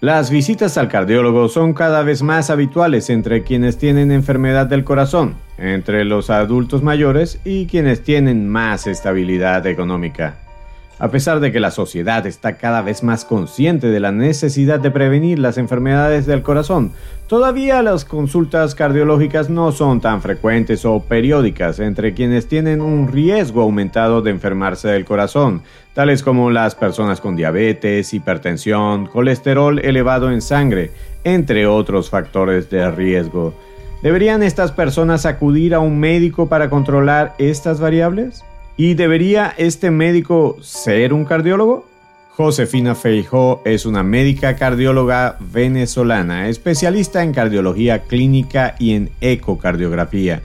Las 0.00 0.30
visitas 0.30 0.78
al 0.78 0.86
cardiólogo 0.86 1.48
son 1.48 1.74
cada 1.74 2.04
vez 2.04 2.22
más 2.22 2.50
habituales 2.50 3.10
entre 3.10 3.42
quienes 3.42 3.78
tienen 3.78 4.12
enfermedad 4.12 4.66
del 4.66 4.84
corazón, 4.84 5.34
entre 5.58 6.04
los 6.04 6.30
adultos 6.30 6.84
mayores 6.84 7.40
y 7.44 7.66
quienes 7.66 8.04
tienen 8.04 8.48
más 8.48 8.86
estabilidad 8.86 9.66
económica. 9.66 10.36
A 11.00 11.12
pesar 11.12 11.38
de 11.38 11.52
que 11.52 11.60
la 11.60 11.70
sociedad 11.70 12.26
está 12.26 12.56
cada 12.56 12.82
vez 12.82 13.04
más 13.04 13.24
consciente 13.24 13.86
de 13.86 14.00
la 14.00 14.10
necesidad 14.10 14.80
de 14.80 14.90
prevenir 14.90 15.38
las 15.38 15.56
enfermedades 15.56 16.26
del 16.26 16.42
corazón, 16.42 16.90
todavía 17.28 17.82
las 17.82 18.04
consultas 18.04 18.74
cardiológicas 18.74 19.48
no 19.48 19.70
son 19.70 20.00
tan 20.00 20.22
frecuentes 20.22 20.84
o 20.84 20.98
periódicas 20.98 21.78
entre 21.78 22.14
quienes 22.14 22.48
tienen 22.48 22.80
un 22.80 23.06
riesgo 23.12 23.62
aumentado 23.62 24.22
de 24.22 24.32
enfermarse 24.32 24.88
del 24.88 25.04
corazón, 25.04 25.62
tales 25.94 26.24
como 26.24 26.50
las 26.50 26.74
personas 26.74 27.20
con 27.20 27.36
diabetes, 27.36 28.12
hipertensión, 28.12 29.06
colesterol 29.06 29.78
elevado 29.78 30.32
en 30.32 30.42
sangre, 30.42 30.90
entre 31.22 31.68
otros 31.68 32.10
factores 32.10 32.70
de 32.70 32.90
riesgo. 32.90 33.54
¿Deberían 34.02 34.42
estas 34.42 34.72
personas 34.72 35.26
acudir 35.26 35.76
a 35.76 35.80
un 35.80 36.00
médico 36.00 36.48
para 36.48 36.68
controlar 36.70 37.36
estas 37.38 37.78
variables? 37.78 38.44
¿Y 38.80 38.94
debería 38.94 39.52
este 39.58 39.90
médico 39.90 40.56
ser 40.62 41.12
un 41.12 41.24
cardiólogo? 41.24 41.88
Josefina 42.30 42.94
Feijó 42.94 43.60
es 43.64 43.84
una 43.84 44.04
médica 44.04 44.54
cardióloga 44.54 45.36
venezolana, 45.40 46.48
especialista 46.48 47.24
en 47.24 47.32
cardiología 47.32 48.04
clínica 48.04 48.76
y 48.78 48.92
en 48.92 49.10
ecocardiografía. 49.20 50.42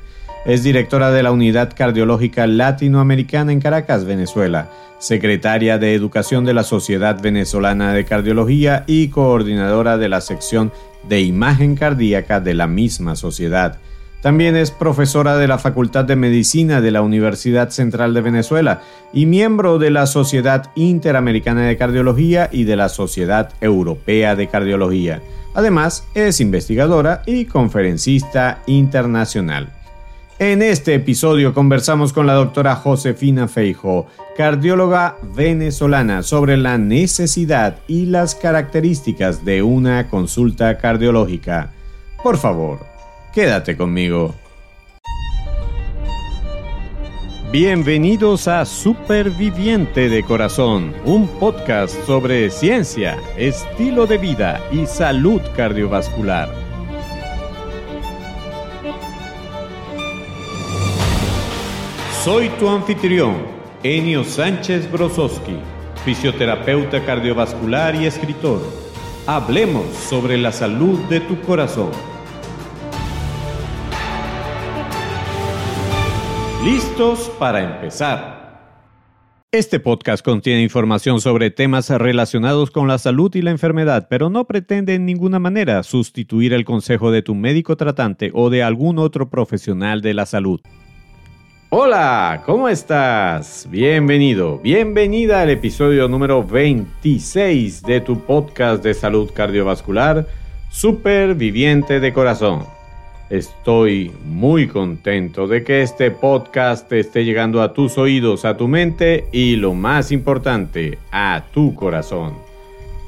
Es 0.48 0.64
directora 0.64 1.12
de 1.12 1.22
la 1.22 1.32
Unidad 1.32 1.74
Cardiológica 1.78 2.48
Latinoamericana 2.48 3.52
en 3.52 3.62
Caracas, 3.62 4.04
Venezuela, 4.04 4.68
secretaria 4.98 5.78
de 5.78 5.94
Educación 5.94 6.44
de 6.44 6.56
la 6.56 6.64
Sociedad 6.64 7.22
Venezolana 7.22 7.94
de 7.94 8.04
Cardiología 8.04 8.84
y 8.88 9.10
coordinadora 9.10 10.00
de 10.00 10.10
la 10.10 10.22
sección 10.22 10.72
de 11.08 11.22
imagen 11.22 11.76
cardíaca 11.76 12.40
de 12.40 12.56
la 12.56 12.66
misma 12.66 13.16
sociedad. 13.16 13.78
También 14.24 14.56
es 14.56 14.72
profesora 14.72 15.36
de 15.36 15.50
la 15.50 15.58
Facultad 15.58 16.06
de 16.06 16.16
Medicina 16.16 16.80
de 16.80 16.92
la 16.92 17.02
Universidad 17.02 17.72
Central 17.72 18.14
de 18.14 18.22
Venezuela 18.22 18.82
y 19.12 19.26
miembro 19.26 19.80
de 19.80 19.92
la 19.92 20.06
Sociedad 20.06 20.72
Interamericana 20.76 21.68
de 21.68 21.76
Cardiología 21.76 22.48
y 22.50 22.64
de 22.64 22.78
la 22.78 22.88
Sociedad 22.88 23.52
Europea 23.60 24.38
de 24.38 24.48
Cardiología. 24.48 25.22
Además, 25.54 26.08
es 26.16 26.40
investigadora 26.40 27.22
y 27.26 27.44
conferencista 27.44 28.60
internacional. 28.66 29.74
En 30.40 30.62
este 30.62 30.96
episodio 30.96 31.54
conversamos 31.54 32.14
con 32.14 32.26
la 32.26 32.36
doctora 32.36 32.76
Josefina 32.78 33.50
Feijo, 33.50 34.08
cardióloga 34.38 35.18
venezolana, 35.36 36.24
sobre 36.24 36.56
la 36.56 36.78
necesidad 36.78 37.76
y 37.90 38.06
las 38.06 38.36
características 38.36 39.44
de 39.44 39.64
una 39.64 40.08
consulta 40.08 40.78
cardiológica. 40.78 41.74
Por 42.24 42.38
favor, 42.38 42.93
Quédate 43.34 43.76
conmigo. 43.76 44.36
Bienvenidos 47.52 48.48
a 48.48 48.64
Superviviente 48.64 50.08
de 50.08 50.22
Corazón, 50.22 50.94
un 51.04 51.28
podcast 51.40 51.96
sobre 52.06 52.52
ciencia, 52.52 53.20
estilo 53.36 54.06
de 54.06 54.20
vida 54.20 54.62
y 54.72 54.86
salud 54.86 55.42
cardiovascular. 55.56 56.54
Soy 62.24 62.50
tu 62.60 62.70
anfitrión, 62.70 63.38
Enio 63.82 64.24
Sánchez 64.24 64.92
Brososki, 64.92 65.58
fisioterapeuta 66.06 67.04
cardiovascular 67.04 67.96
y 67.96 68.06
escritor. 68.06 68.62
Hablemos 69.26 69.88
sobre 70.08 70.38
la 70.38 70.52
salud 70.52 71.00
de 71.10 71.20
tu 71.20 71.42
corazón. 71.42 72.13
¿Listos 76.64 77.30
para 77.38 77.62
empezar? 77.62 78.80
Este 79.52 79.82
podcast 79.82 80.24
contiene 80.24 80.64
información 80.64 81.20
sobre 81.20 81.52
temas 81.52 81.90
relacionados 81.90 82.72
con 82.72 82.88
la 82.88 83.00
salud 83.00 83.36
y 83.36 83.42
la 83.42 83.52
enfermedad, 83.52 84.08
pero 84.10 84.30
no 84.30 84.46
pretende 84.46 84.96
en 84.96 85.06
ninguna 85.06 85.40
manera 85.40 85.84
sustituir 85.84 86.54
el 86.54 86.64
consejo 86.64 87.12
de 87.12 87.22
tu 87.22 87.36
médico 87.36 87.76
tratante 87.76 88.32
o 88.34 88.50
de 88.50 88.64
algún 88.64 88.98
otro 88.98 89.30
profesional 89.30 90.02
de 90.02 90.14
la 90.14 90.26
salud. 90.26 90.62
Hola, 91.70 92.44
¿cómo 92.46 92.70
estás? 92.70 93.68
Bienvenido, 93.70 94.60
bienvenida 94.60 95.42
al 95.42 95.50
episodio 95.50 96.08
número 96.08 96.46
26 96.46 97.82
de 97.82 98.00
tu 98.00 98.22
podcast 98.22 98.82
de 98.82 98.94
salud 98.94 99.30
cardiovascular, 99.34 100.28
Superviviente 100.70 102.00
de 102.00 102.14
Corazón. 102.14 102.83
Estoy 103.30 104.12
muy 104.26 104.68
contento 104.68 105.48
de 105.48 105.64
que 105.64 105.82
este 105.82 106.12
podcast 106.12 106.92
esté 106.92 107.24
llegando 107.24 107.62
a 107.62 107.74
tus 107.74 107.98
oídos, 107.98 108.46
a 108.46 108.58
tu 108.58 108.68
mente 108.68 109.26
y 109.32 109.56
lo 109.56 109.74
más 109.74 110.12
importante, 110.12 111.00
a 111.12 111.46
tu 111.54 111.74
corazón. 111.74 112.34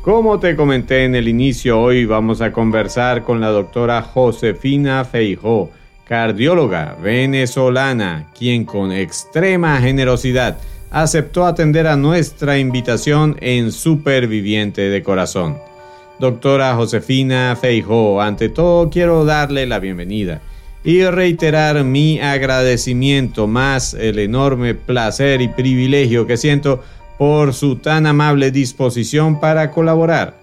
Como 0.01 0.39
te 0.39 0.55
comenté 0.55 1.03
en 1.03 1.15
el 1.15 1.27
inicio, 1.27 1.79
hoy 1.81 2.05
vamos 2.05 2.39
a 2.41 2.51
conversar 2.51 3.23
con 3.23 3.41
la 3.41 3.49
doctora 3.49 4.01
Josefina 4.01 5.03
Feijó, 5.03 5.71
cardióloga 6.07 6.95
venezolana, 7.01 8.27
quien 8.37 8.65
con 8.65 8.91
extrema 8.91 9.79
generosidad 9.81 10.57
aceptó 10.91 11.45
atender 11.45 11.87
a 11.87 11.97
nuestra 11.97 12.57
invitación 12.57 13.35
en 13.41 13.71
Superviviente 13.71 14.81
de 14.81 15.03
Corazón. 15.03 15.57
Doctora 16.19 16.75
Josefina 16.75 17.57
Feijó, 17.59 18.21
ante 18.21 18.47
todo 18.47 18.89
quiero 18.89 19.25
darle 19.25 19.65
la 19.65 19.79
bienvenida 19.79 20.41
y 20.83 21.03
reiterar 21.03 21.83
mi 21.83 22.19
agradecimiento 22.19 23.47
más 23.47 23.93
el 23.93 24.19
enorme 24.19 24.75
placer 24.75 25.41
y 25.41 25.49
privilegio 25.49 26.25
que 26.25 26.37
siento 26.37 26.81
por 27.17 27.53
su 27.53 27.77
tan 27.77 28.05
amable 28.05 28.51
disposición 28.51 29.41
para 29.41 29.71
colaborar 29.71 30.37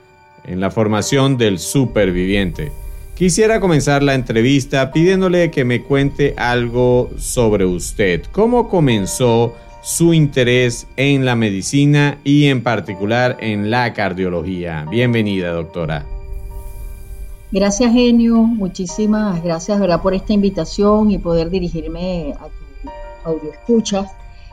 en 0.45 0.61
la 0.61 0.71
formación 0.71 1.39
del 1.39 1.59
superviviente. 1.59 2.71
Quisiera 3.15 3.61
comenzar 3.61 4.03
la 4.03 4.15
entrevista 4.15 4.91
pidiéndole 4.91 5.51
que 5.51 5.65
me 5.65 5.83
cuente 5.83 6.35
algo 6.37 7.11
sobre 7.17 7.65
usted. 7.65 8.25
¿Cómo 8.33 8.69
comenzó 8.69 9.55
su 9.83 10.15
interés 10.15 10.87
en 10.97 11.25
la 11.25 11.35
medicina 11.35 12.19
y 12.23 12.47
en 12.47 12.63
particular 12.63 13.37
en 13.41 13.69
la 13.71 13.93
cardiología. 13.93 14.87
Bienvenida, 14.89 15.53
doctora. 15.53 16.07
Gracias, 17.51 17.93
Genio. 17.93 18.37
Muchísimas 18.39 19.43
gracias 19.43 19.81
¿verdad? 19.81 20.01
por 20.01 20.15
esta 20.15 20.33
invitación 20.33 21.11
y 21.11 21.19
poder 21.19 21.51
dirigirme 21.51 22.33
a 22.39 22.45
tu 22.45 23.29
audio 23.29 23.53
escuchas, 23.53 24.11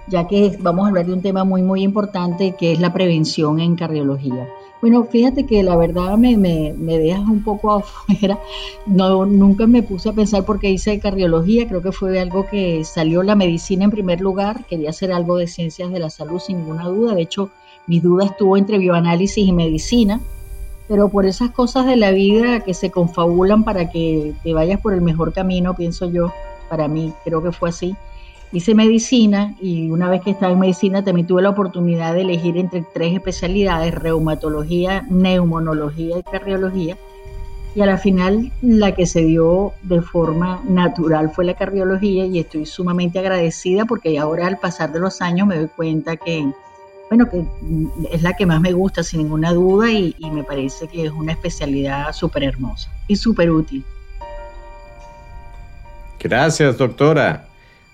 ya 0.07 0.27
que 0.27 0.57
vamos 0.59 0.85
a 0.85 0.89
hablar 0.89 1.05
de 1.05 1.13
un 1.13 1.21
tema 1.21 1.43
muy, 1.43 1.61
muy 1.61 1.83
importante 1.83 2.55
que 2.59 2.73
es 2.73 2.79
la 2.79 2.91
prevención 2.91 3.59
en 3.59 3.75
cardiología. 3.75 4.47
Bueno, 4.81 5.03
fíjate 5.03 5.45
que 5.45 5.61
la 5.61 5.75
verdad 5.75 6.17
me, 6.17 6.37
me, 6.37 6.97
dejas 6.97 7.27
un 7.27 7.43
poco 7.43 7.71
afuera. 8.07 8.39
No, 8.85 9.25
nunca 9.25 9.67
me 9.67 9.83
puse 9.83 10.09
a 10.09 10.13
pensar 10.13 10.45
por 10.45 10.59
qué 10.59 10.69
hice 10.69 10.99
cardiología. 10.99 11.67
Creo 11.67 11.81
que 11.81 11.91
fue 11.91 12.19
algo 12.19 12.45
que 12.47 12.83
salió 12.85 13.23
la 13.23 13.35
medicina 13.35 13.85
en 13.85 13.91
primer 13.91 14.21
lugar. 14.21 14.65
Quería 14.65 14.91
hacer 14.91 15.11
algo 15.11 15.37
de 15.37 15.47
ciencias 15.47 15.91
de 15.91 15.99
la 15.99 16.09
salud 16.09 16.39
sin 16.39 16.59
ninguna 16.59 16.85
duda. 16.85 17.13
De 17.13 17.21
hecho, 17.21 17.49
mi 17.87 17.99
duda 17.99 18.25
estuvo 18.25 18.55
entre 18.55 18.77
bioanálisis 18.77 19.45
y 19.45 19.51
medicina. 19.51 20.21
Pero 20.87 21.09
por 21.09 21.25
esas 21.25 21.51
cosas 21.51 21.85
de 21.85 21.97
la 21.97 22.11
vida 22.11 22.61
que 22.61 22.73
se 22.73 22.89
confabulan 22.89 23.63
para 23.63 23.91
que 23.91 24.33
te 24.43 24.53
vayas 24.53 24.81
por 24.81 24.93
el 24.93 25.01
mejor 25.01 25.33
camino, 25.33 25.75
pienso 25.75 26.09
yo, 26.09 26.33
para 26.67 26.87
mí 26.87 27.13
creo 27.23 27.43
que 27.43 27.51
fue 27.51 27.69
así 27.69 27.95
hice 28.51 28.73
medicina 28.73 29.55
y 29.61 29.89
una 29.89 30.09
vez 30.09 30.21
que 30.21 30.31
estaba 30.31 30.53
en 30.53 30.59
medicina 30.59 31.03
también 31.03 31.27
tuve 31.27 31.41
la 31.41 31.49
oportunidad 31.49 32.13
de 32.13 32.21
elegir 32.21 32.57
entre 32.57 32.83
tres 32.93 33.13
especialidades, 33.13 33.93
reumatología, 33.93 35.05
neumonología 35.09 36.19
y 36.19 36.23
cardiología. 36.23 36.97
Y 37.75 37.81
a 37.81 37.85
la 37.85 37.97
final 37.97 38.51
la 38.61 38.95
que 38.95 39.05
se 39.05 39.21
dio 39.21 39.73
de 39.83 40.01
forma 40.01 40.61
natural 40.67 41.29
fue 41.29 41.45
la 41.45 41.53
cardiología 41.53 42.25
y 42.25 42.39
estoy 42.39 42.65
sumamente 42.65 43.19
agradecida 43.19 43.85
porque 43.85 44.17
ahora 44.17 44.47
al 44.47 44.57
pasar 44.57 44.91
de 44.91 44.99
los 44.99 45.21
años 45.21 45.47
me 45.47 45.57
doy 45.57 45.67
cuenta 45.67 46.17
que, 46.17 46.51
bueno, 47.11 47.29
que 47.29 47.45
es 48.11 48.23
la 48.23 48.33
que 48.33 48.47
más 48.47 48.59
me 48.59 48.73
gusta 48.73 49.03
sin 49.03 49.21
ninguna 49.21 49.53
duda 49.53 49.91
y, 49.91 50.15
y 50.17 50.31
me 50.31 50.43
parece 50.43 50.87
que 50.87 51.05
es 51.05 51.11
una 51.11 51.33
especialidad 51.33 52.11
súper 52.11 52.43
hermosa 52.43 52.91
y 53.07 53.15
súper 53.15 53.51
útil. 53.51 53.85
Gracias, 56.19 56.77
doctora. 56.77 57.48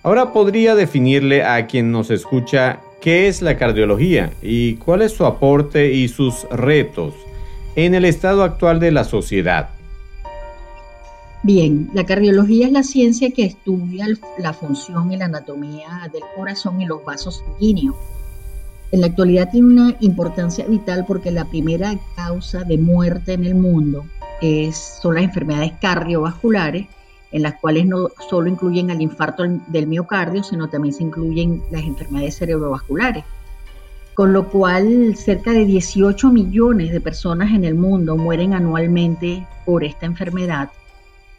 Ahora 0.06 0.32
podría 0.32 0.76
definirle 0.76 1.42
a 1.42 1.66
quien 1.66 1.90
nos 1.90 2.12
escucha 2.12 2.78
qué 3.00 3.26
es 3.26 3.42
la 3.42 3.56
cardiología 3.56 4.30
y 4.40 4.76
cuál 4.76 5.02
es 5.02 5.10
su 5.10 5.26
aporte 5.26 5.92
y 5.92 6.06
sus 6.06 6.48
retos 6.48 7.12
en 7.74 7.92
el 7.92 8.04
estado 8.04 8.44
actual 8.44 8.78
de 8.78 8.92
la 8.92 9.02
sociedad. 9.02 9.70
Bien, 11.42 11.90
la 11.92 12.06
cardiología 12.06 12.66
es 12.68 12.72
la 12.72 12.84
ciencia 12.84 13.32
que 13.32 13.46
estudia 13.46 14.06
la 14.38 14.52
función 14.52 15.10
y 15.10 15.16
la 15.16 15.24
anatomía 15.24 16.08
del 16.12 16.22
corazón 16.36 16.80
y 16.80 16.86
los 16.86 17.04
vasos 17.04 17.42
sanguíneos. 17.44 17.96
en 18.92 19.00
la 19.00 19.08
actualidad 19.08 19.50
tiene 19.50 19.66
una 19.66 19.96
importancia 19.98 20.66
vital 20.66 21.04
porque 21.04 21.32
la 21.32 21.46
primera 21.46 21.98
causa 22.14 22.62
de 22.62 22.78
muerte 22.78 23.32
en 23.32 23.42
el 23.42 23.56
mundo 23.56 24.06
es, 24.40 25.00
son 25.02 25.16
las 25.16 25.24
enfermedades 25.24 25.72
cardiovasculares, 25.80 26.86
en 27.36 27.42
las 27.42 27.56
cuales 27.56 27.84
no 27.84 28.08
solo 28.30 28.48
incluyen 28.48 28.88
el 28.88 29.02
infarto 29.02 29.44
del 29.66 29.86
miocardio, 29.86 30.42
sino 30.42 30.70
también 30.70 30.94
se 30.94 31.02
incluyen 31.02 31.62
las 31.70 31.82
enfermedades 31.82 32.38
cerebrovasculares. 32.38 33.24
Con 34.14 34.32
lo 34.32 34.48
cual, 34.48 35.14
cerca 35.16 35.52
de 35.52 35.66
18 35.66 36.30
millones 36.30 36.92
de 36.92 37.00
personas 37.02 37.52
en 37.52 37.64
el 37.64 37.74
mundo 37.74 38.16
mueren 38.16 38.54
anualmente 38.54 39.46
por 39.66 39.84
esta 39.84 40.06
enfermedad. 40.06 40.70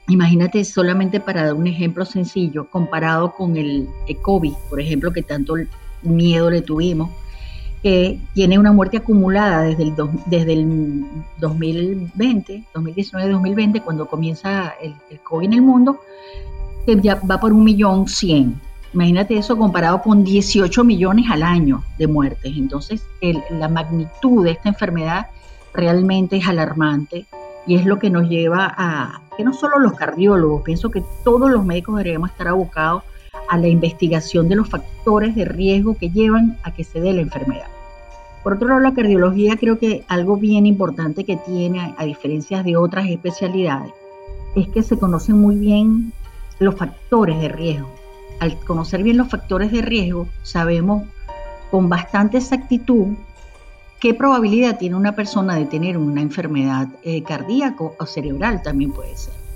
Imagínate 0.08 0.64
solamente 0.66 1.20
para 1.20 1.46
dar 1.46 1.56
un 1.56 1.66
ejemplo 1.66 2.06
sencillo, 2.06 2.70
comparado 2.70 3.34
con 3.34 3.58
el 3.58 3.90
COVID, 4.22 4.54
por 4.70 4.80
ejemplo, 4.80 5.12
que 5.12 5.24
tanto 5.24 5.56
miedo 6.04 6.52
le 6.52 6.62
tuvimos, 6.62 7.10
que 7.82 8.20
tiene 8.34 8.58
una 8.58 8.72
muerte 8.72 8.98
acumulada 8.98 9.62
desde 9.62 9.84
el, 9.84 9.94
desde 10.26 10.54
el 10.54 11.06
2020, 11.40 12.64
2019-2020, 12.74 13.84
cuando 13.84 14.08
comienza 14.08 14.74
el, 14.82 14.96
COVID 15.22 15.48
en 15.48 15.54
el 15.54 15.62
mundo, 15.62 16.00
que 16.86 17.00
ya 17.02 17.16
va 17.16 17.40
por 17.40 17.54
un 17.54 17.64
millón 17.64 18.08
cien. 18.08 18.60
Imagínate 18.94 19.38
eso 19.38 19.58
comparado 19.58 20.02
con 20.02 20.24
18 20.24 20.84
millones 20.84 21.26
al 21.30 21.44
año 21.44 21.84
de 21.98 22.08
muertes. 22.08 22.54
Entonces, 22.58 23.04
la 23.52 23.68
magnitud 23.68 24.44
de 24.44 24.52
esta 24.52 24.70
enfermedad 24.70 25.28
realmente 25.74 26.38
es 26.38 26.48
alarmante 26.48 27.26
y 27.68 27.76
es 27.76 27.86
lo 27.86 28.00
que 28.00 28.10
nos 28.10 28.30
lleva 28.30 28.74
a 28.76 29.22
que 29.36 29.44
no 29.44 29.54
solo 29.54 29.78
los 29.78 29.94
cardiólogos, 29.94 30.64
pienso 30.64 30.90
que 30.90 31.04
todos 31.24 31.52
los 31.52 31.64
médicos 31.64 31.96
deberíamos 31.96 32.32
estar 32.32 32.48
abocados 32.48 33.04
a 33.50 33.58
la 33.58 33.68
investigación 33.68 34.50
de 34.50 34.56
los 34.56 34.70
factores 34.70 35.36
de 35.36 35.46
riesgo 35.46 35.98
que 35.98 36.10
llevan 36.10 36.58
a 36.64 36.74
que 36.74 36.84
se 36.84 37.00
dé 37.00 37.14
la 37.14 37.22
enfermedad. 37.22 37.68
Por 38.44 38.54
otro 38.54 38.70
lado, 38.70 38.80
la 38.80 38.94
cardiología 38.94 39.58
creo 39.58 39.78
que 39.78 40.04
algo 40.08 40.38
bien 40.38 40.66
importante 40.66 41.26
que 41.26 41.38
tiene, 41.38 41.94
a 41.98 42.06
diferencia 42.06 42.64
de 42.64 42.78
otras 42.78 43.10
especialidades, 43.10 43.92
es 44.56 44.68
que 44.70 44.84
se 44.84 44.98
conocen 44.98 45.38
muy 45.38 45.56
bien 45.58 46.14
los 46.60 46.76
factores 46.76 47.40
de 47.40 47.50
riesgo. 47.50 47.90
Al 48.40 48.58
conocer 48.60 49.04
bien 49.04 49.18
los 49.18 49.30
factores 49.30 49.72
de 49.72 49.82
riesgo, 49.82 50.28
sabemos 50.44 51.04
con 51.72 51.90
bastante 51.90 52.38
exactitud 52.38 53.08
qué 54.00 54.14
probabilidad 54.14 54.78
tiene 54.78 54.96
una 54.96 55.14
persona 55.14 55.56
de 55.56 55.66
tener 55.66 55.98
una 55.98 56.22
enfermedad 56.22 56.88
eh, 57.04 57.24
cardíaca 57.24 57.84
o 57.84 58.06
cerebral 58.06 58.62
también 58.62 58.92
puede 58.92 59.18
ser. 59.18 59.47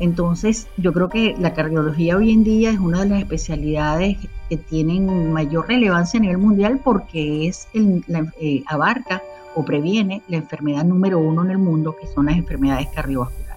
Entonces, 0.00 0.66
yo 0.78 0.94
creo 0.94 1.10
que 1.10 1.36
la 1.38 1.52
cardiología 1.52 2.16
hoy 2.16 2.32
en 2.32 2.42
día 2.42 2.70
es 2.70 2.78
una 2.78 3.04
de 3.04 3.10
las 3.10 3.20
especialidades 3.20 4.16
que 4.48 4.56
tienen 4.56 5.30
mayor 5.30 5.68
relevancia 5.68 6.18
a 6.18 6.22
nivel 6.22 6.38
mundial 6.38 6.80
porque 6.82 7.46
es 7.46 7.68
la, 8.08 8.26
eh, 8.40 8.62
abarca 8.66 9.22
o 9.54 9.62
previene 9.62 10.22
la 10.28 10.38
enfermedad 10.38 10.84
número 10.84 11.18
uno 11.18 11.44
en 11.44 11.50
el 11.50 11.58
mundo, 11.58 11.94
que 12.00 12.06
son 12.06 12.26
las 12.26 12.36
enfermedades 12.36 12.88
cardiovasculares. 12.94 13.50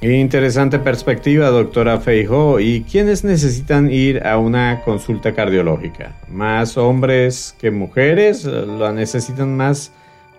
Interesante 0.00 0.78
perspectiva, 0.78 1.48
doctora 1.48 1.98
Feijo. 1.98 2.60
¿Y 2.60 2.82
quiénes 2.82 3.24
necesitan 3.24 3.90
ir 3.90 4.24
a 4.24 4.38
una 4.38 4.82
consulta 4.84 5.34
cardiológica? 5.34 6.14
¿Más 6.30 6.76
hombres 6.76 7.56
que 7.58 7.72
mujeres? 7.72 8.44
¿La 8.44 8.92
necesitan 8.92 9.56
más 9.56 9.90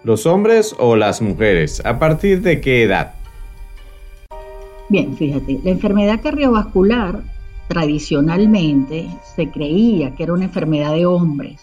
los 0.06 0.26
hombres 0.26 0.74
o 0.80 0.96
las 0.96 1.22
mujeres? 1.22 1.82
¿A 1.84 2.00
partir 2.00 2.42
de 2.42 2.62
qué 2.62 2.84
edad? 2.84 3.17
Bien, 4.90 5.16
fíjate, 5.18 5.60
la 5.64 5.72
enfermedad 5.72 6.22
cardiovascular 6.22 7.22
tradicionalmente 7.68 9.10
se 9.36 9.50
creía 9.50 10.16
que 10.16 10.24
era 10.24 10.34
una 10.34 10.46
enfermedad 10.46 10.94
de 10.94 11.06
hombres, 11.06 11.62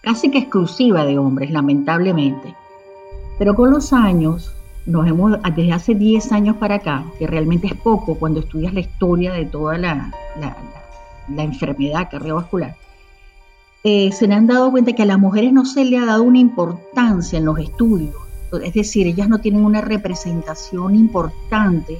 casi 0.00 0.30
que 0.30 0.38
exclusiva 0.38 1.04
de 1.04 1.16
hombres, 1.16 1.52
lamentablemente. 1.52 2.54
Pero 3.38 3.54
con 3.54 3.70
los 3.70 3.92
años, 3.92 4.52
nos 4.86 5.06
hemos, 5.06 5.38
desde 5.54 5.72
hace 5.72 5.94
10 5.94 6.32
años 6.32 6.56
para 6.56 6.76
acá, 6.76 7.04
que 7.16 7.28
realmente 7.28 7.68
es 7.68 7.74
poco 7.74 8.16
cuando 8.16 8.40
estudias 8.40 8.74
la 8.74 8.80
historia 8.80 9.32
de 9.32 9.46
toda 9.46 9.78
la, 9.78 10.10
enfermedad 11.38 12.08
cardiovascular, 12.10 12.74
eh, 13.84 14.10
se 14.12 14.32
han 14.32 14.48
dado 14.48 14.72
cuenta 14.72 14.94
que 14.94 15.02
a 15.02 15.06
las 15.06 15.18
mujeres 15.18 15.52
no 15.52 15.64
se 15.64 15.84
le 15.84 15.98
ha 15.98 16.06
dado 16.06 16.24
una 16.24 16.38
importancia 16.38 17.38
en 17.38 17.44
los 17.44 17.58
estudios. 17.58 18.16
Es 18.62 18.74
decir, 18.74 19.06
ellas 19.06 19.28
no 19.28 19.38
tienen 19.38 19.64
una 19.64 19.80
representación 19.80 20.94
importante 20.94 21.98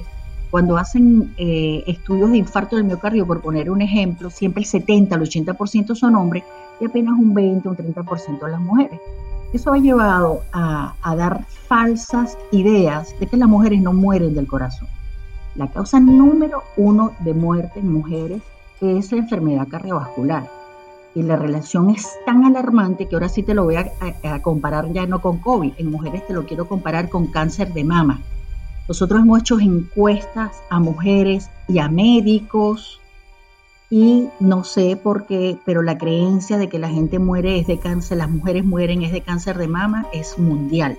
cuando 0.55 0.77
hacen 0.77 1.33
eh, 1.35 1.83
estudios 1.85 2.31
de 2.31 2.37
infarto 2.37 2.77
del 2.77 2.85
miocardio, 2.85 3.27
por 3.27 3.41
poner 3.41 3.69
un 3.69 3.81
ejemplo, 3.81 4.29
siempre 4.29 4.61
el 4.61 4.65
70 4.65 5.13
al 5.13 5.21
80% 5.21 5.95
son 5.95 6.15
hombres 6.15 6.45
y 6.79 6.85
apenas 6.85 7.15
un 7.19 7.33
20 7.33 7.67
o 7.67 7.71
un 7.71 7.77
30% 7.77 8.47
las 8.47 8.61
mujeres. 8.61 8.97
Eso 9.51 9.73
ha 9.73 9.77
llevado 9.79 10.43
a, 10.53 10.95
a 11.01 11.15
dar 11.17 11.43
falsas 11.67 12.37
ideas 12.53 13.13
de 13.19 13.27
que 13.27 13.35
las 13.35 13.49
mujeres 13.49 13.81
no 13.81 13.91
mueren 13.91 14.33
del 14.33 14.47
corazón. 14.47 14.87
La 15.55 15.67
causa 15.67 15.99
número 15.99 16.63
uno 16.77 17.11
de 17.19 17.33
muerte 17.33 17.81
en 17.81 17.91
mujeres 17.91 18.41
es 18.79 19.11
la 19.11 19.17
enfermedad 19.17 19.67
cardiovascular. 19.67 20.49
Y 21.15 21.23
la 21.23 21.35
relación 21.35 21.89
es 21.89 22.07
tan 22.25 22.45
alarmante 22.45 23.09
que 23.09 23.17
ahora 23.17 23.27
sí 23.27 23.43
te 23.43 23.53
lo 23.53 23.65
voy 23.65 23.75
a, 23.75 23.91
a, 24.23 24.41
comparar 24.41 24.89
ya 24.93 25.05
no 25.05 25.19
con 25.19 25.37
COVID. 25.39 25.73
En 25.79 25.91
mujeres 25.91 26.25
te 26.25 26.33
lo 26.33 26.45
quiero 26.45 26.65
comparar 26.65 27.09
con 27.09 27.27
cáncer 27.27 27.73
de 27.73 27.83
mama. 27.83 28.21
Nosotros 28.87 29.21
hemos 29.21 29.39
hecho 29.39 29.59
encuestas 29.59 30.61
a 30.69 30.79
mujeres 30.79 31.49
y 31.67 31.79
a 31.79 31.89
médicos 31.89 33.01
y 33.89 34.27
no 34.39 34.63
sé 34.63 34.95
por 34.95 35.25
qué, 35.25 35.57
pero 35.65 35.81
la 35.81 35.97
creencia 35.97 36.57
de 36.57 36.69
que 36.69 36.79
la 36.79 36.89
gente 36.89 37.19
muere 37.19 37.59
es 37.59 37.67
de 37.67 37.79
cáncer, 37.79 38.17
las 38.17 38.29
mujeres 38.29 38.65
mueren 38.65 39.03
es 39.03 39.11
de 39.11 39.21
cáncer 39.21 39.57
de 39.57 39.67
mama 39.67 40.07
es 40.13 40.37
mundial. 40.37 40.97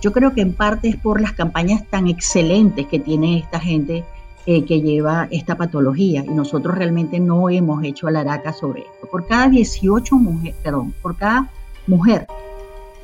Yo 0.00 0.12
creo 0.12 0.34
que 0.34 0.42
en 0.42 0.52
parte 0.52 0.88
es 0.88 0.96
por 0.96 1.20
las 1.20 1.32
campañas 1.32 1.86
tan 1.88 2.08
excelentes 2.08 2.86
que 2.86 2.98
tiene 2.98 3.38
esta 3.38 3.58
gente 3.58 4.04
eh, 4.46 4.64
que 4.64 4.82
lleva 4.82 5.28
esta 5.30 5.56
patología 5.56 6.24
y 6.24 6.28
nosotros 6.28 6.76
realmente 6.76 7.18
no 7.20 7.48
hemos 7.48 7.82
hecho 7.84 8.08
alaraca 8.08 8.52
sobre 8.52 8.82
esto. 8.82 9.08
Por 9.10 9.26
cada 9.26 9.48
18 9.48 10.16
mujeres, 10.16 10.56
perdón, 10.62 10.94
por 11.00 11.16
cada 11.16 11.50
mujer 11.86 12.26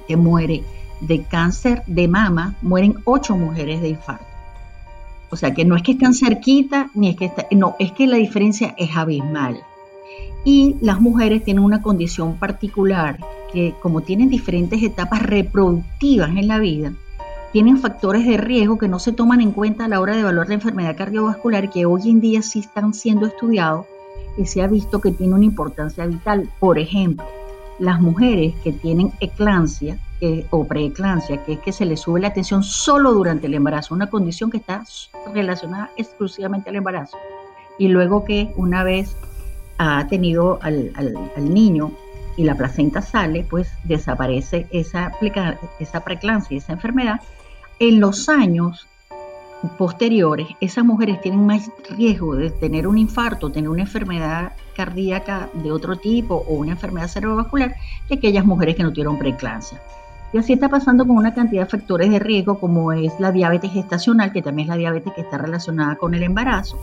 que 0.06 0.16
muere 0.16 0.62
de 1.00 1.22
cáncer 1.22 1.82
de 1.86 2.08
mama 2.08 2.54
mueren 2.62 2.96
ocho 3.04 3.36
mujeres 3.36 3.80
de 3.80 3.90
infarto. 3.90 4.24
O 5.30 5.36
sea 5.36 5.54
que 5.54 5.64
no 5.64 5.76
es 5.76 5.82
que 5.82 5.92
están 5.92 6.14
cerquita, 6.14 6.90
ni 6.94 7.10
es 7.10 7.16
que 7.16 7.26
está, 7.26 7.46
no, 7.52 7.76
es 7.78 7.92
que 7.92 8.06
la 8.06 8.16
diferencia 8.16 8.74
es 8.76 8.96
abismal. 8.96 9.60
Y 10.44 10.76
las 10.80 11.00
mujeres 11.00 11.44
tienen 11.44 11.62
una 11.62 11.82
condición 11.82 12.36
particular 12.36 13.18
que 13.52 13.74
como 13.80 14.00
tienen 14.00 14.28
diferentes 14.28 14.82
etapas 14.82 15.22
reproductivas 15.22 16.30
en 16.30 16.48
la 16.48 16.58
vida, 16.58 16.92
tienen 17.52 17.78
factores 17.78 18.26
de 18.26 18.36
riesgo 18.36 18.78
que 18.78 18.88
no 18.88 18.98
se 18.98 19.12
toman 19.12 19.40
en 19.40 19.52
cuenta 19.52 19.84
a 19.84 19.88
la 19.88 20.00
hora 20.00 20.14
de 20.14 20.20
evaluar 20.20 20.48
la 20.48 20.54
enfermedad 20.54 20.96
cardiovascular 20.96 21.70
que 21.70 21.84
hoy 21.84 22.08
en 22.08 22.20
día 22.20 22.42
sí 22.42 22.60
están 22.60 22.94
siendo 22.94 23.26
estudiados 23.26 23.86
y 24.36 24.46
se 24.46 24.62
ha 24.62 24.68
visto 24.68 25.00
que 25.00 25.10
tiene 25.10 25.34
una 25.34 25.44
importancia 25.44 26.06
vital. 26.06 26.48
Por 26.60 26.78
ejemplo, 26.78 27.24
las 27.78 28.00
mujeres 28.00 28.54
que 28.62 28.72
tienen 28.72 29.12
eclampsia 29.20 29.98
o 30.50 30.66
preeclampsia, 30.66 31.42
que 31.44 31.54
es 31.54 31.58
que 31.60 31.72
se 31.72 31.86
le 31.86 31.96
sube 31.96 32.20
la 32.20 32.32
tensión 32.32 32.62
solo 32.62 33.12
durante 33.12 33.46
el 33.46 33.54
embarazo, 33.54 33.94
una 33.94 34.10
condición 34.10 34.50
que 34.50 34.58
está 34.58 34.84
relacionada 35.32 35.90
exclusivamente 35.96 36.70
al 36.70 36.76
embarazo. 36.76 37.16
Y 37.78 37.88
luego 37.88 38.24
que 38.24 38.52
una 38.56 38.84
vez 38.84 39.16
ha 39.78 40.06
tenido 40.08 40.58
al, 40.62 40.92
niño 41.38 41.92
y 42.36 42.44
la 42.44 42.54
placenta 42.54 43.00
sale, 43.00 43.46
pues 43.48 43.72
desaparece 43.84 44.66
esa, 44.70 45.12
esa 45.78 46.04
preeclampsia, 46.04 46.58
esa 46.58 46.72
enfermedad. 46.74 47.20
En 47.78 47.98
los 47.98 48.28
años 48.28 48.86
posteriores, 49.78 50.48
esas 50.60 50.84
mujeres 50.84 51.20
tienen 51.22 51.46
más 51.46 51.70
riesgo 51.96 52.34
de 52.34 52.50
tener 52.50 52.86
un 52.86 52.98
infarto, 52.98 53.50
tener 53.50 53.70
una 53.70 53.82
enfermedad 53.82 54.52
cardíaca 54.74 55.48
de 55.54 55.72
otro 55.72 55.96
tipo 55.96 56.34
o 56.34 56.54
una 56.54 56.72
enfermedad 56.72 57.08
cerebrovascular 57.08 57.74
que 58.08 58.14
aquellas 58.14 58.44
mujeres 58.44 58.76
que 58.76 58.82
no 58.82 58.90
tuvieron 58.90 59.18
preeclampsia. 59.18 59.80
Y 60.32 60.38
así 60.38 60.52
está 60.52 60.68
pasando 60.68 61.06
con 61.06 61.16
una 61.16 61.34
cantidad 61.34 61.62
de 61.62 61.70
factores 61.70 62.10
de 62.10 62.18
riesgo 62.18 62.58
como 62.58 62.92
es 62.92 63.12
la 63.18 63.32
diabetes 63.32 63.72
gestacional, 63.72 64.32
que 64.32 64.42
también 64.42 64.66
es 64.66 64.70
la 64.70 64.76
diabetes 64.76 65.12
que 65.14 65.22
está 65.22 65.38
relacionada 65.38 65.96
con 65.96 66.14
el 66.14 66.22
embarazo, 66.22 66.78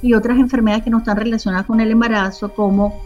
y 0.00 0.14
otras 0.14 0.38
enfermedades 0.38 0.84
que 0.84 0.90
no 0.90 0.98
están 0.98 1.16
relacionadas 1.16 1.66
con 1.66 1.80
el 1.80 1.90
embarazo 1.90 2.52
como 2.52 3.00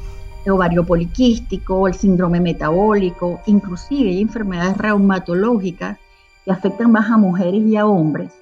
el 0.45 0.53
ovario 0.53 0.85
poliquístico, 0.85 1.89
el 1.89 1.95
síndrome 1.95 2.41
metabólico, 2.41 3.41
inclusive 3.47 4.11
hay 4.11 4.21
enfermedades 4.21 4.77
reumatológicas 4.77 5.99
que 6.45 6.51
afectan 6.51 6.91
más 6.93 7.11
a 7.11 7.17
mujeres 7.17 7.63
y 7.63 7.77
a 7.77 7.87
hombres 7.87 8.33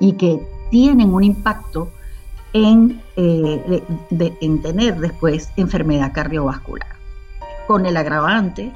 y 0.00 0.12
que 0.12 0.40
tienen 0.70 1.12
un 1.12 1.24
impacto 1.24 1.90
en, 2.52 3.00
eh, 3.16 3.82
en 4.40 4.62
tener 4.62 4.98
después 4.98 5.50
enfermedad 5.56 6.12
cardiovascular, 6.12 6.88
con 7.66 7.86
el 7.86 7.96
agravante 7.96 8.72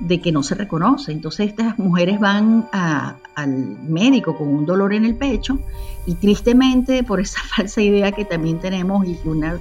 de 0.00 0.20
que 0.20 0.32
no 0.32 0.42
se 0.42 0.54
reconoce. 0.54 1.12
Entonces 1.12 1.50
estas 1.50 1.78
mujeres 1.78 2.18
van 2.18 2.68
al 2.72 3.76
médico 3.88 4.36
con 4.36 4.48
un 4.48 4.66
dolor 4.66 4.92
en 4.92 5.04
el 5.04 5.14
pecho 5.14 5.58
y 6.06 6.14
tristemente 6.14 7.04
por 7.04 7.20
esa 7.20 7.40
falsa 7.56 7.80
idea 7.80 8.12
que 8.12 8.24
también 8.24 8.58
tenemos 8.58 9.06
y 9.06 9.18
una 9.24 9.60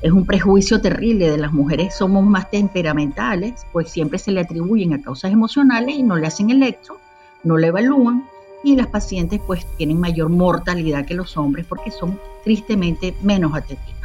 es 0.00 0.12
un 0.12 0.24
prejuicio 0.24 0.80
terrible 0.80 1.28
de 1.28 1.38
las 1.38 1.52
mujeres 1.52 1.96
somos 1.96 2.24
más 2.24 2.50
temperamentales, 2.50 3.66
pues 3.72 3.90
siempre 3.90 4.20
se 4.20 4.30
le 4.30 4.40
atribuyen 4.40 4.94
a 4.94 5.02
causas 5.02 5.32
emocionales 5.32 5.96
y 5.96 6.04
no 6.04 6.14
le 6.14 6.28
hacen 6.28 6.50
electro, 6.50 6.98
no 7.42 7.56
le 7.56 7.66
evalúan 7.68 8.24
y 8.62 8.76
las 8.76 8.86
pacientes 8.86 9.40
pues 9.44 9.66
tienen 9.76 9.98
mayor 9.98 10.28
mortalidad 10.28 11.04
que 11.04 11.14
los 11.14 11.36
hombres 11.36 11.66
porque 11.66 11.90
son 11.90 12.18
tristemente 12.44 13.14
menos 13.22 13.54
atendidas. 13.54 13.97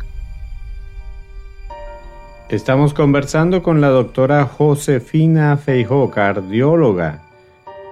Estamos 2.49 2.93
conversando 2.93 3.63
con 3.63 3.79
la 3.79 3.87
doctora 3.87 4.43
Josefina 4.43 5.55
Feijó, 5.55 6.11
cardióloga. 6.11 7.21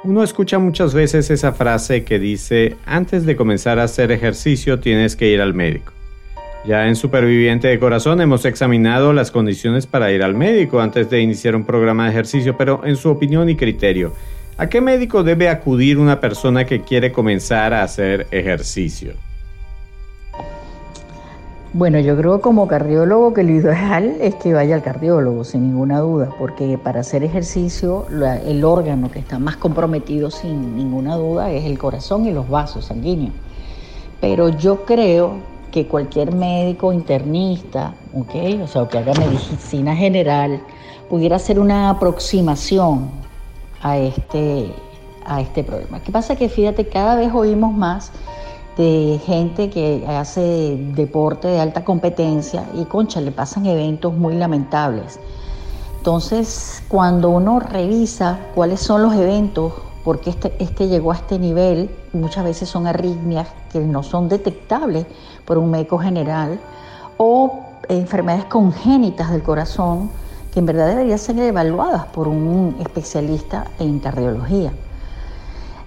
Uno 0.03 0.23
escucha 0.23 0.59
muchas 0.59 0.93
veces 0.93 1.31
esa 1.31 1.53
frase 1.53 2.03
que 2.03 2.19
dice, 2.19 2.75
antes 2.85 3.25
de 3.25 3.37
comenzar 3.37 3.79
a 3.79 3.83
hacer 3.83 4.11
ejercicio 4.11 4.79
tienes 4.79 5.15
que 5.15 5.29
ir 5.29 5.41
al 5.41 5.53
médico. 5.53 5.93
Ya 6.65 6.87
en 6.87 6.97
Superviviente 6.97 7.69
de 7.69 7.79
Corazón 7.79 8.19
hemos 8.19 8.43
examinado 8.43 9.13
las 9.13 9.31
condiciones 9.31 9.87
para 9.87 10.11
ir 10.11 10.21
al 10.21 10.35
médico 10.35 10.81
antes 10.81 11.09
de 11.09 11.21
iniciar 11.21 11.55
un 11.55 11.65
programa 11.65 12.05
de 12.05 12.11
ejercicio, 12.11 12.57
pero 12.57 12.85
en 12.85 12.97
su 12.97 13.09
opinión 13.09 13.49
y 13.49 13.55
criterio, 13.55 14.13
¿a 14.57 14.67
qué 14.67 14.81
médico 14.81 15.23
debe 15.23 15.47
acudir 15.47 15.97
una 15.97 16.19
persona 16.19 16.65
que 16.65 16.81
quiere 16.81 17.13
comenzar 17.13 17.73
a 17.73 17.83
hacer 17.83 18.27
ejercicio? 18.31 19.13
Bueno, 21.73 21.99
yo 21.99 22.17
creo 22.17 22.41
como 22.41 22.67
cardiólogo 22.67 23.33
que 23.33 23.43
lo 23.43 23.51
ideal 23.51 24.17
es 24.19 24.35
que 24.35 24.53
vaya 24.53 24.75
al 24.75 24.83
cardiólogo, 24.83 25.45
sin 25.45 25.63
ninguna 25.63 26.01
duda, 26.01 26.29
porque 26.37 26.77
para 26.77 26.99
hacer 26.99 27.23
ejercicio 27.23 28.07
el 28.45 28.65
órgano 28.65 29.09
que 29.09 29.19
está 29.19 29.39
más 29.39 29.55
comprometido, 29.55 30.31
sin 30.31 30.75
ninguna 30.75 31.15
duda, 31.15 31.49
es 31.49 31.63
el 31.63 31.79
corazón 31.79 32.25
y 32.25 32.33
los 32.33 32.49
vasos 32.49 32.87
sanguíneos. 32.87 33.31
Pero 34.19 34.49
yo 34.49 34.83
creo 34.83 35.35
que 35.71 35.87
cualquier 35.87 36.35
médico 36.35 36.91
internista, 36.91 37.93
o 38.13 38.67
sea, 38.67 38.89
que 38.89 38.97
haga 38.97 39.13
medicina 39.13 39.95
general, 39.95 40.61
pudiera 41.09 41.37
hacer 41.37 41.57
una 41.57 41.89
aproximación 41.89 43.09
a 43.81 43.97
este, 43.97 44.73
a 45.25 45.39
este 45.39 45.63
problema. 45.63 46.01
¿Qué 46.01 46.11
pasa? 46.11 46.35
Que 46.35 46.49
fíjate, 46.49 46.89
cada 46.89 47.15
vez 47.15 47.33
oímos 47.33 47.73
más 47.73 48.11
de 48.81 49.19
gente 49.23 49.69
que 49.69 50.03
hace 50.07 50.75
deporte 50.95 51.47
de 51.47 51.59
alta 51.59 51.83
competencia 51.83 52.65
y 52.73 52.85
concha, 52.85 53.21
le 53.21 53.31
pasan 53.31 53.67
eventos 53.67 54.11
muy 54.13 54.33
lamentables. 54.33 55.19
Entonces, 55.97 56.81
cuando 56.87 57.29
uno 57.29 57.59
revisa 57.59 58.39
cuáles 58.55 58.79
son 58.79 59.03
los 59.03 59.13
eventos 59.13 59.71
porque 60.03 60.31
este, 60.31 60.51
este 60.57 60.87
llegó 60.87 61.11
a 61.11 61.15
este 61.15 61.37
nivel, 61.37 61.91
muchas 62.11 62.43
veces 62.43 62.69
son 62.69 62.87
arritmias 62.87 63.49
que 63.71 63.81
no 63.81 64.01
son 64.01 64.27
detectables 64.27 65.05
por 65.45 65.59
un 65.59 65.69
médico 65.69 65.99
general, 65.99 66.59
o 67.17 67.59
enfermedades 67.87 68.45
congénitas 68.45 69.29
del 69.29 69.43
corazón 69.43 70.09
que 70.51 70.59
en 70.59 70.65
verdad 70.65 70.87
deberían 70.87 71.19
ser 71.19 71.37
evaluadas 71.37 72.05
por 72.07 72.27
un 72.27 72.77
especialista 72.79 73.65
en 73.77 73.99
cardiología. 73.99 74.73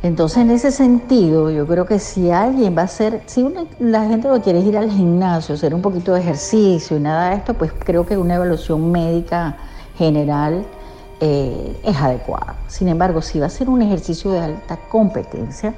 Entonces, 0.04 0.36
en 0.36 0.50
ese 0.50 0.70
sentido, 0.70 1.50
yo 1.50 1.66
creo 1.66 1.86
que 1.86 1.98
si 1.98 2.30
alguien 2.30 2.76
va 2.76 2.82
a 2.82 2.84
hacer, 2.84 3.22
si 3.24 3.42
la 3.78 4.06
gente 4.06 4.28
lo 4.28 4.38
quiere 4.42 4.58
ir 4.58 4.76
al 4.76 4.90
gimnasio, 4.90 5.54
hacer 5.54 5.74
un 5.74 5.80
poquito 5.80 6.12
de 6.12 6.20
ejercicio 6.20 6.98
y 6.98 7.00
nada 7.00 7.30
de 7.30 7.36
esto, 7.36 7.54
pues 7.54 7.72
creo 7.72 8.04
que 8.04 8.18
una 8.18 8.34
evaluación 8.34 8.92
médica 8.92 9.56
general 9.96 10.66
eh, 11.20 11.80
es 11.82 11.96
adecuada. 11.96 12.54
Sin 12.68 12.88
embargo, 12.88 13.22
si 13.22 13.38
va 13.38 13.46
a 13.46 13.48
ser 13.48 13.70
un 13.70 13.80
ejercicio 13.80 14.30
de 14.32 14.40
alta 14.40 14.76
competencia, 14.90 15.74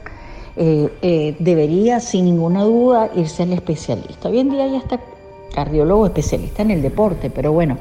eh, 0.56 0.92
eh, 1.02 1.36
debería 1.38 2.00
sin 2.00 2.24
ninguna 2.24 2.64
duda 2.64 3.10
irse 3.14 3.44
al 3.44 3.52
especialista. 3.52 4.28
Hoy 4.28 4.40
en 4.40 4.50
día 4.50 4.66
ya 4.66 4.78
está 4.78 4.98
cardiólogo 5.54 6.04
especialista 6.04 6.62
en 6.62 6.72
el 6.72 6.82
deporte, 6.82 7.30
pero 7.30 7.52
bueno, 7.52 7.78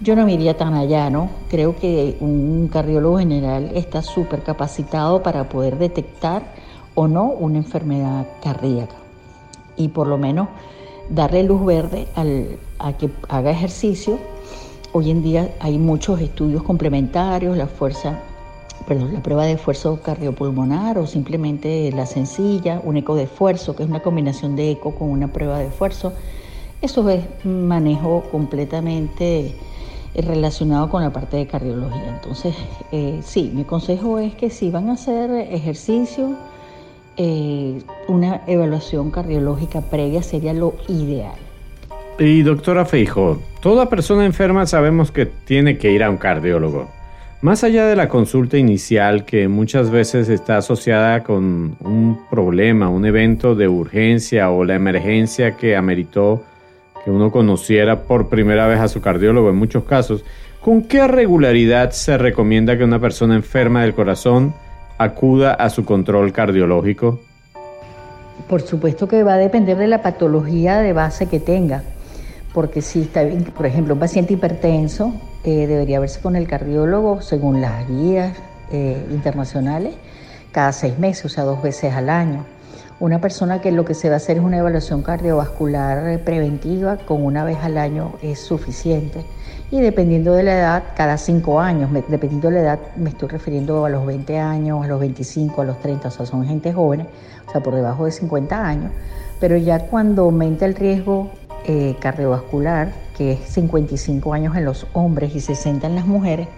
yo 0.00 0.16
no 0.16 0.24
me 0.24 0.34
iría 0.34 0.56
tan 0.56 0.74
allá, 0.74 1.10
¿no? 1.10 1.30
Creo 1.48 1.76
que 1.76 2.16
un 2.20 2.68
cardiólogo 2.72 3.18
general 3.18 3.70
está 3.74 4.02
súper 4.02 4.42
capacitado 4.42 5.22
para 5.22 5.48
poder 5.48 5.78
detectar 5.78 6.42
o 6.94 7.08
no 7.08 7.24
una 7.26 7.58
enfermedad 7.58 8.26
cardíaca 8.42 8.96
y 9.76 9.88
por 9.88 10.06
lo 10.06 10.18
menos 10.18 10.48
darle 11.10 11.42
luz 11.42 11.64
verde 11.64 12.06
a 12.78 12.92
que 12.92 13.10
haga 13.28 13.50
ejercicio 13.50 14.18
Hoy 14.96 15.10
en 15.10 15.24
día 15.24 15.52
hay 15.58 15.76
muchos 15.76 16.20
estudios 16.20 16.62
complementarios, 16.62 17.56
la 17.56 17.66
fuerza, 17.66 18.20
perdón, 18.86 19.12
la 19.12 19.20
prueba 19.24 19.44
de 19.44 19.54
esfuerzo 19.54 20.00
cardiopulmonar 20.00 20.98
o 20.98 21.08
simplemente 21.08 21.90
la 21.90 22.06
sencilla, 22.06 22.80
un 22.84 22.96
eco 22.96 23.16
de 23.16 23.24
esfuerzo, 23.24 23.74
que 23.74 23.82
es 23.82 23.88
una 23.88 24.04
combinación 24.04 24.54
de 24.54 24.70
eco 24.70 24.94
con 24.94 25.10
una 25.10 25.32
prueba 25.32 25.58
de 25.58 25.66
esfuerzo. 25.66 26.12
Eso 26.80 27.10
es 27.10 27.24
manejo 27.44 28.22
completamente 28.30 29.56
relacionado 30.22 30.88
con 30.88 31.02
la 31.02 31.10
parte 31.10 31.36
de 31.36 31.46
cardiología. 31.46 32.08
Entonces, 32.08 32.54
eh, 32.92 33.20
sí, 33.22 33.50
mi 33.54 33.64
consejo 33.64 34.18
es 34.18 34.34
que 34.34 34.50
si 34.50 34.70
van 34.70 34.90
a 34.90 34.94
hacer 34.94 35.30
ejercicio, 35.30 36.36
eh, 37.16 37.80
una 38.08 38.42
evaluación 38.46 39.10
cardiológica 39.10 39.80
previa 39.80 40.22
sería 40.22 40.52
lo 40.52 40.74
ideal. 40.88 41.34
Y 42.18 42.42
doctora 42.42 42.84
Feijo, 42.84 43.40
toda 43.60 43.88
persona 43.88 44.24
enferma 44.24 44.66
sabemos 44.66 45.10
que 45.10 45.26
tiene 45.26 45.78
que 45.78 45.90
ir 45.90 46.02
a 46.04 46.10
un 46.10 46.16
cardiólogo. 46.16 46.88
Más 47.40 47.62
allá 47.62 47.86
de 47.86 47.94
la 47.94 48.08
consulta 48.08 48.56
inicial 48.56 49.24
que 49.24 49.48
muchas 49.48 49.90
veces 49.90 50.28
está 50.28 50.56
asociada 50.56 51.24
con 51.24 51.76
un 51.80 52.18
problema, 52.30 52.88
un 52.88 53.04
evento 53.04 53.54
de 53.54 53.68
urgencia 53.68 54.50
o 54.50 54.64
la 54.64 54.76
emergencia 54.76 55.56
que 55.56 55.76
ameritó 55.76 56.42
que 57.04 57.10
uno 57.10 57.30
conociera 57.30 58.02
por 58.02 58.28
primera 58.28 58.66
vez 58.66 58.80
a 58.80 58.88
su 58.88 59.00
cardiólogo 59.00 59.50
en 59.50 59.56
muchos 59.56 59.84
casos, 59.84 60.24
¿con 60.60 60.82
qué 60.82 61.06
regularidad 61.06 61.90
se 61.90 62.16
recomienda 62.18 62.78
que 62.78 62.84
una 62.84 62.98
persona 62.98 63.34
enferma 63.34 63.82
del 63.82 63.94
corazón 63.94 64.54
acuda 64.98 65.54
a 65.54 65.70
su 65.70 65.84
control 65.84 66.32
cardiológico? 66.32 67.20
Por 68.48 68.62
supuesto 68.62 69.06
que 69.06 69.22
va 69.22 69.34
a 69.34 69.38
depender 69.38 69.76
de 69.76 69.86
la 69.86 70.02
patología 70.02 70.78
de 70.78 70.92
base 70.92 71.28
que 71.28 71.40
tenga 71.40 71.82
porque 72.54 72.80
si 72.80 73.02
está, 73.02 73.22
por 73.56 73.66
ejemplo, 73.66 73.94
un 73.94 74.00
paciente 74.00 74.32
hipertenso 74.32 75.12
eh, 75.42 75.66
debería 75.66 75.98
verse 75.98 76.20
con 76.20 76.36
el 76.36 76.46
cardiólogo 76.46 77.20
según 77.20 77.60
las 77.60 77.86
guías 77.88 78.38
eh, 78.70 79.04
internacionales 79.10 79.94
cada 80.52 80.72
seis 80.72 80.96
meses, 81.00 81.24
o 81.24 81.28
sea, 81.28 81.42
dos 81.42 81.60
veces 81.60 81.92
al 81.92 82.08
año. 82.08 82.46
Una 83.04 83.20
persona 83.20 83.60
que 83.60 83.70
lo 83.70 83.84
que 83.84 83.92
se 83.92 84.08
va 84.08 84.14
a 84.14 84.16
hacer 84.16 84.38
es 84.38 84.42
una 84.42 84.56
evaluación 84.56 85.02
cardiovascular 85.02 86.20
preventiva 86.20 86.96
con 86.96 87.22
una 87.22 87.44
vez 87.44 87.58
al 87.60 87.76
año 87.76 88.14
es 88.22 88.40
suficiente. 88.40 89.26
Y 89.70 89.82
dependiendo 89.82 90.32
de 90.32 90.42
la 90.42 90.58
edad, 90.58 90.82
cada 90.96 91.18
cinco 91.18 91.60
años, 91.60 91.90
dependiendo 92.08 92.48
de 92.48 92.54
la 92.54 92.60
edad, 92.62 92.78
me 92.96 93.10
estoy 93.10 93.28
refiriendo 93.28 93.84
a 93.84 93.90
los 93.90 94.06
20 94.06 94.38
años, 94.38 94.82
a 94.82 94.88
los 94.88 94.98
25, 95.00 95.60
a 95.60 95.64
los 95.66 95.80
30, 95.80 96.08
o 96.08 96.10
sea, 96.10 96.24
son 96.24 96.46
gente 96.46 96.72
joven, 96.72 97.06
o 97.46 97.52
sea, 97.52 97.62
por 97.62 97.74
debajo 97.74 98.06
de 98.06 98.10
50 98.10 98.66
años. 98.66 98.90
Pero 99.38 99.58
ya 99.58 99.80
cuando 99.80 100.22
aumenta 100.22 100.64
el 100.64 100.74
riesgo 100.74 101.28
eh, 101.66 101.96
cardiovascular, 102.00 102.90
que 103.18 103.32
es 103.32 103.40
55 103.50 104.32
años 104.32 104.56
en 104.56 104.64
los 104.64 104.86
hombres 104.94 105.36
y 105.36 105.40
60 105.40 105.86
en 105.88 105.94
las 105.94 106.06
mujeres, 106.06 106.48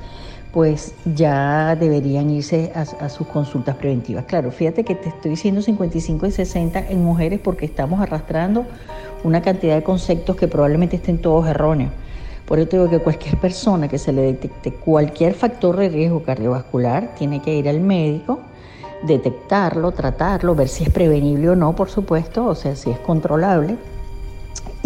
pues 0.52 0.94
ya 1.14 1.76
deberían 1.76 2.30
irse 2.30 2.72
a, 2.74 3.08
sus 3.08 3.26
consultas 3.26 3.76
preventivas. 3.76 4.24
Claro, 4.24 4.50
fíjate 4.50 4.84
que 4.84 4.94
te 4.94 5.10
estoy 5.10 5.32
diciendo 5.32 5.60
55 5.60 6.26
y 6.26 6.30
60 6.30 6.88
en 6.88 7.04
mujeres 7.04 7.40
porque 7.42 7.66
estamos 7.66 8.00
arrastrando 8.00 8.64
una 9.24 9.42
cantidad 9.42 9.74
de 9.74 9.82
conceptos 9.82 10.36
que 10.36 10.48
probablemente 10.48 10.96
estén 10.96 11.18
todos 11.18 11.46
erróneos. 11.46 11.92
Por 12.46 12.58
eso 12.58 12.70
digo 12.70 12.88
que 12.88 13.00
cualquier 13.00 13.36
persona 13.38 13.88
que 13.88 13.98
se 13.98 14.12
le 14.12 14.22
detecte 14.22 14.72
cualquier 14.72 15.34
factor 15.34 15.76
de 15.76 15.88
riesgo 15.88 16.22
cardiovascular 16.22 17.14
tiene 17.16 17.42
que 17.42 17.54
ir 17.54 17.68
al 17.68 17.80
médico, 17.80 18.40
detectarlo, 19.02 19.92
tratarlo, 19.92 20.54
ver 20.54 20.68
si 20.68 20.84
es 20.84 20.90
prevenible 20.90 21.50
o 21.50 21.56
no, 21.56 21.74
por 21.74 21.90
supuesto, 21.90 22.46
o 22.46 22.54
sea, 22.54 22.76
si 22.76 22.90
es 22.90 22.98
controlable 23.00 23.76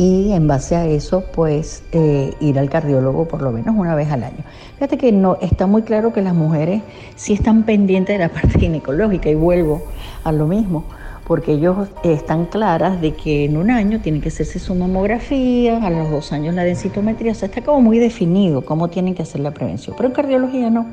y 0.01 0.33
en 0.33 0.49
base 0.49 0.77
a 0.77 0.87
eso, 0.87 1.25
pues 1.31 1.83
eh, 1.93 2.33
ir 2.41 2.59
al 2.59 2.71
cardiólogo 2.71 3.29
por 3.29 3.43
lo 3.43 3.53
menos 3.53 3.75
una 3.77 3.95
vez 3.95 4.11
al 4.11 4.25
año. 4.25 4.43
Fíjate 4.77 4.97
que 4.97 5.13
no 5.13 5.37
está 5.43 5.67
muy 5.67 5.83
claro 5.83 6.15
que 6.15 6.23
las 6.23 6.35
mujeres 6.35 6.81
sí 7.17 7.35
están 7.35 7.65
pendientes 7.65 8.17
de 8.17 8.25
la 8.27 8.29
parte 8.33 8.59
ginecológica 8.59 9.29
y 9.29 9.35
vuelvo 9.35 9.83
a 10.25 10.33
lo 10.33 10.47
mismo, 10.47 10.85
porque 11.27 11.53
ellos 11.53 11.89
están 12.03 12.47
claras 12.47 13.03
de 13.03 13.13
que 13.13 13.45
en 13.45 13.59
un 13.59 13.71
año 13.71 14.01
tienen 14.01 14.23
que 14.23 14.29
hacerse 14.29 14.59
su 14.59 14.75
mamografía, 14.75 15.85
a 15.85 15.91
los 15.91 16.09
dos 16.09 16.33
años 16.33 16.55
la 16.55 16.65
densitometría, 16.65 17.33
o 17.33 17.35
sea, 17.35 17.49
está 17.49 17.61
como 17.61 17.83
muy 17.83 17.99
definido 17.99 18.65
cómo 18.65 18.89
tienen 18.89 19.15
que 19.15 19.21
hacer 19.21 19.43
la 19.43 19.51
prevención, 19.51 19.95
pero 19.99 20.09
en 20.09 20.15
cardiología 20.15 20.71
no, 20.71 20.87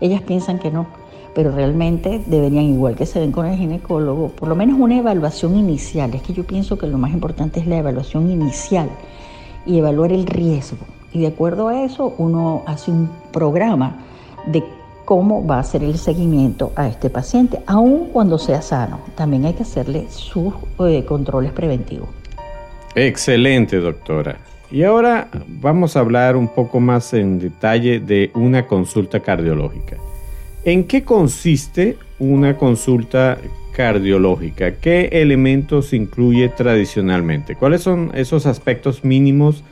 ellas 0.00 0.22
piensan 0.22 0.58
que 0.58 0.72
no 0.72 0.88
pero 1.34 1.52
realmente 1.52 2.20
deberían, 2.26 2.64
igual 2.64 2.96
que 2.96 3.06
se 3.06 3.20
ven 3.20 3.32
con 3.32 3.46
el 3.46 3.56
ginecólogo, 3.56 4.28
por 4.28 4.48
lo 4.48 4.56
menos 4.56 4.78
una 4.78 4.98
evaluación 4.98 5.56
inicial. 5.56 6.12
Es 6.14 6.22
que 6.22 6.32
yo 6.32 6.44
pienso 6.44 6.78
que 6.78 6.86
lo 6.86 6.98
más 6.98 7.12
importante 7.12 7.60
es 7.60 7.66
la 7.66 7.78
evaluación 7.78 8.30
inicial 8.30 8.88
y 9.66 9.78
evaluar 9.78 10.12
el 10.12 10.26
riesgo. 10.26 10.78
Y 11.12 11.20
de 11.20 11.28
acuerdo 11.28 11.68
a 11.68 11.82
eso, 11.84 12.14
uno 12.18 12.62
hace 12.66 12.90
un 12.90 13.10
programa 13.32 13.96
de 14.46 14.64
cómo 15.04 15.44
va 15.44 15.58
a 15.58 15.64
ser 15.64 15.82
el 15.82 15.98
seguimiento 15.98 16.72
a 16.76 16.86
este 16.86 17.10
paciente, 17.10 17.58
aun 17.66 18.10
cuando 18.12 18.38
sea 18.38 18.62
sano. 18.62 19.00
También 19.16 19.44
hay 19.44 19.54
que 19.54 19.64
hacerle 19.64 20.06
sus 20.08 20.54
eh, 20.86 21.04
controles 21.04 21.52
preventivos. 21.52 22.08
Excelente, 22.94 23.78
doctora. 23.78 24.38
Y 24.70 24.84
ahora 24.84 25.28
vamos 25.48 25.96
a 25.96 26.00
hablar 26.00 26.36
un 26.36 26.46
poco 26.46 26.78
más 26.78 27.12
en 27.12 27.40
detalle 27.40 27.98
de 27.98 28.30
una 28.34 28.66
consulta 28.68 29.18
cardiológica. 29.18 29.96
¿En 30.64 30.84
qué 30.84 31.04
consiste 31.04 31.96
una 32.18 32.58
consulta 32.58 33.38
cardiológica? 33.72 34.72
¿Qué 34.72 35.08
elementos 35.10 35.94
incluye 35.94 36.50
tradicionalmente? 36.50 37.56
¿Cuáles 37.56 37.80
son 37.80 38.10
esos 38.14 38.44
aspectos 38.44 39.02
mínimos 39.02 39.64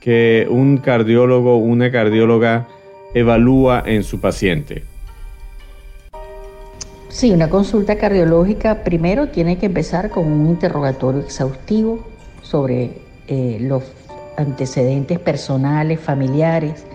que 0.00 0.46
un 0.48 0.78
cardiólogo 0.78 1.56
o 1.56 1.58
una 1.58 1.92
cardióloga 1.92 2.68
evalúa 3.12 3.82
en 3.84 4.02
su 4.02 4.18
paciente? 4.18 4.82
Sí, 7.10 7.32
una 7.32 7.50
consulta 7.50 7.98
cardiológica 7.98 8.82
primero 8.82 9.28
tiene 9.28 9.58
que 9.58 9.66
empezar 9.66 10.08
con 10.08 10.26
un 10.26 10.46
interrogatorio 10.46 11.20
exhaustivo 11.20 12.08
sobre 12.40 12.92
eh, 13.28 13.58
los 13.60 13.82
antecedentes 14.38 15.18
personales, 15.18 16.00
familiares 16.00 16.86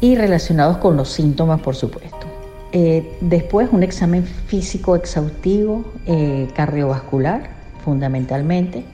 y 0.00 0.16
relacionados 0.16 0.78
con 0.78 0.96
los 0.96 1.08
síntomas, 1.08 1.60
por 1.60 1.76
supuesto. 1.76 2.31
Eh, 2.74 3.18
después 3.20 3.68
un 3.70 3.82
examen 3.82 4.24
físico 4.24 4.96
exhaustivo, 4.96 5.84
eh, 6.06 6.48
cardiovascular 6.54 7.50
fundamentalmente, 7.84 8.84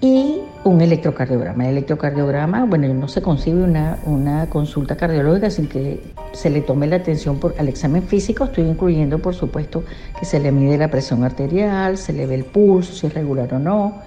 y 0.00 0.40
un 0.64 0.80
electrocardiograma. 0.80 1.64
El 1.64 1.72
electrocardiograma, 1.72 2.64
bueno, 2.64 2.88
no 2.94 3.06
se 3.06 3.20
concibe 3.20 3.62
una, 3.62 3.98
una, 4.06 4.46
consulta 4.48 4.96
cardiológica 4.96 5.50
sin 5.50 5.68
que 5.68 6.00
se 6.32 6.48
le 6.48 6.62
tome 6.62 6.86
la 6.86 6.96
atención 6.96 7.38
por, 7.38 7.54
al 7.58 7.68
examen 7.68 8.02
físico. 8.02 8.44
Estoy 8.44 8.64
incluyendo, 8.64 9.18
por 9.18 9.34
supuesto, 9.34 9.84
que 10.18 10.24
se 10.24 10.40
le 10.40 10.50
mide 10.50 10.78
la 10.78 10.88
presión 10.90 11.22
arterial, 11.22 11.98
se 11.98 12.14
le 12.14 12.26
ve 12.26 12.36
el 12.36 12.44
pulso, 12.44 12.94
si 12.94 13.08
es 13.08 13.12
regular 13.14 13.52
o 13.52 13.58
no, 13.58 13.98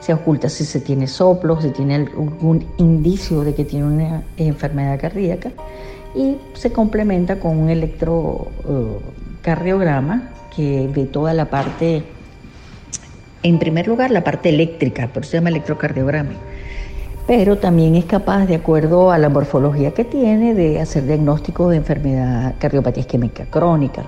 se 0.00 0.14
oculta 0.14 0.48
si 0.48 0.64
se 0.64 0.80
tiene 0.80 1.06
soplo, 1.06 1.60
si 1.60 1.70
tiene 1.70 1.96
algún 1.96 2.64
indicio 2.78 3.42
de 3.42 3.54
que 3.54 3.66
tiene 3.66 3.84
una 3.84 4.22
enfermedad 4.38 4.98
cardíaca 4.98 5.50
y 6.14 6.36
se 6.54 6.72
complementa 6.72 7.40
con 7.40 7.58
un 7.58 7.70
electrocardiograma 7.70 10.30
que 10.54 10.88
ve 10.94 11.06
toda 11.06 11.34
la 11.34 11.46
parte 11.46 12.04
en 13.44 13.58
primer 13.58 13.86
lugar, 13.86 14.10
la 14.10 14.24
parte 14.24 14.48
eléctrica, 14.48 15.08
por 15.08 15.22
eso 15.22 15.32
se 15.32 15.36
llama 15.36 15.50
electrocardiograma. 15.50 16.32
Pero 17.26 17.58
también 17.58 17.94
es 17.94 18.06
capaz, 18.06 18.46
de 18.46 18.54
acuerdo 18.54 19.10
a 19.10 19.18
la 19.18 19.28
morfología 19.28 19.92
que 19.92 20.04
tiene, 20.04 20.54
de 20.54 20.80
hacer 20.80 21.06
diagnóstico 21.06 21.68
de 21.68 21.76
enfermedad 21.76 22.54
cardiopatía 22.58 23.02
isquémica 23.02 23.44
crónica, 23.46 24.02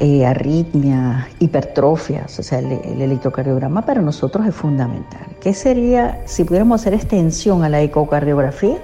eh, 0.00 0.26
arritmia, 0.26 1.28
hipertrofias. 1.38 2.38
O 2.38 2.42
sea, 2.42 2.58
el, 2.58 2.72
el, 2.72 3.00
electrocardiograma 3.00 3.86
para 3.86 4.00
nosotros 4.00 4.46
es 4.46 4.54
fundamental. 4.54 5.26
¿Qué 5.40 5.54
sería, 5.54 6.20
si 6.26 6.44
pudiéramos 6.44 6.80
hacer 6.80 6.94
extensión 6.94 7.62
a 7.62 7.68
la 7.68 7.80
ecocardiografía? 7.80 8.78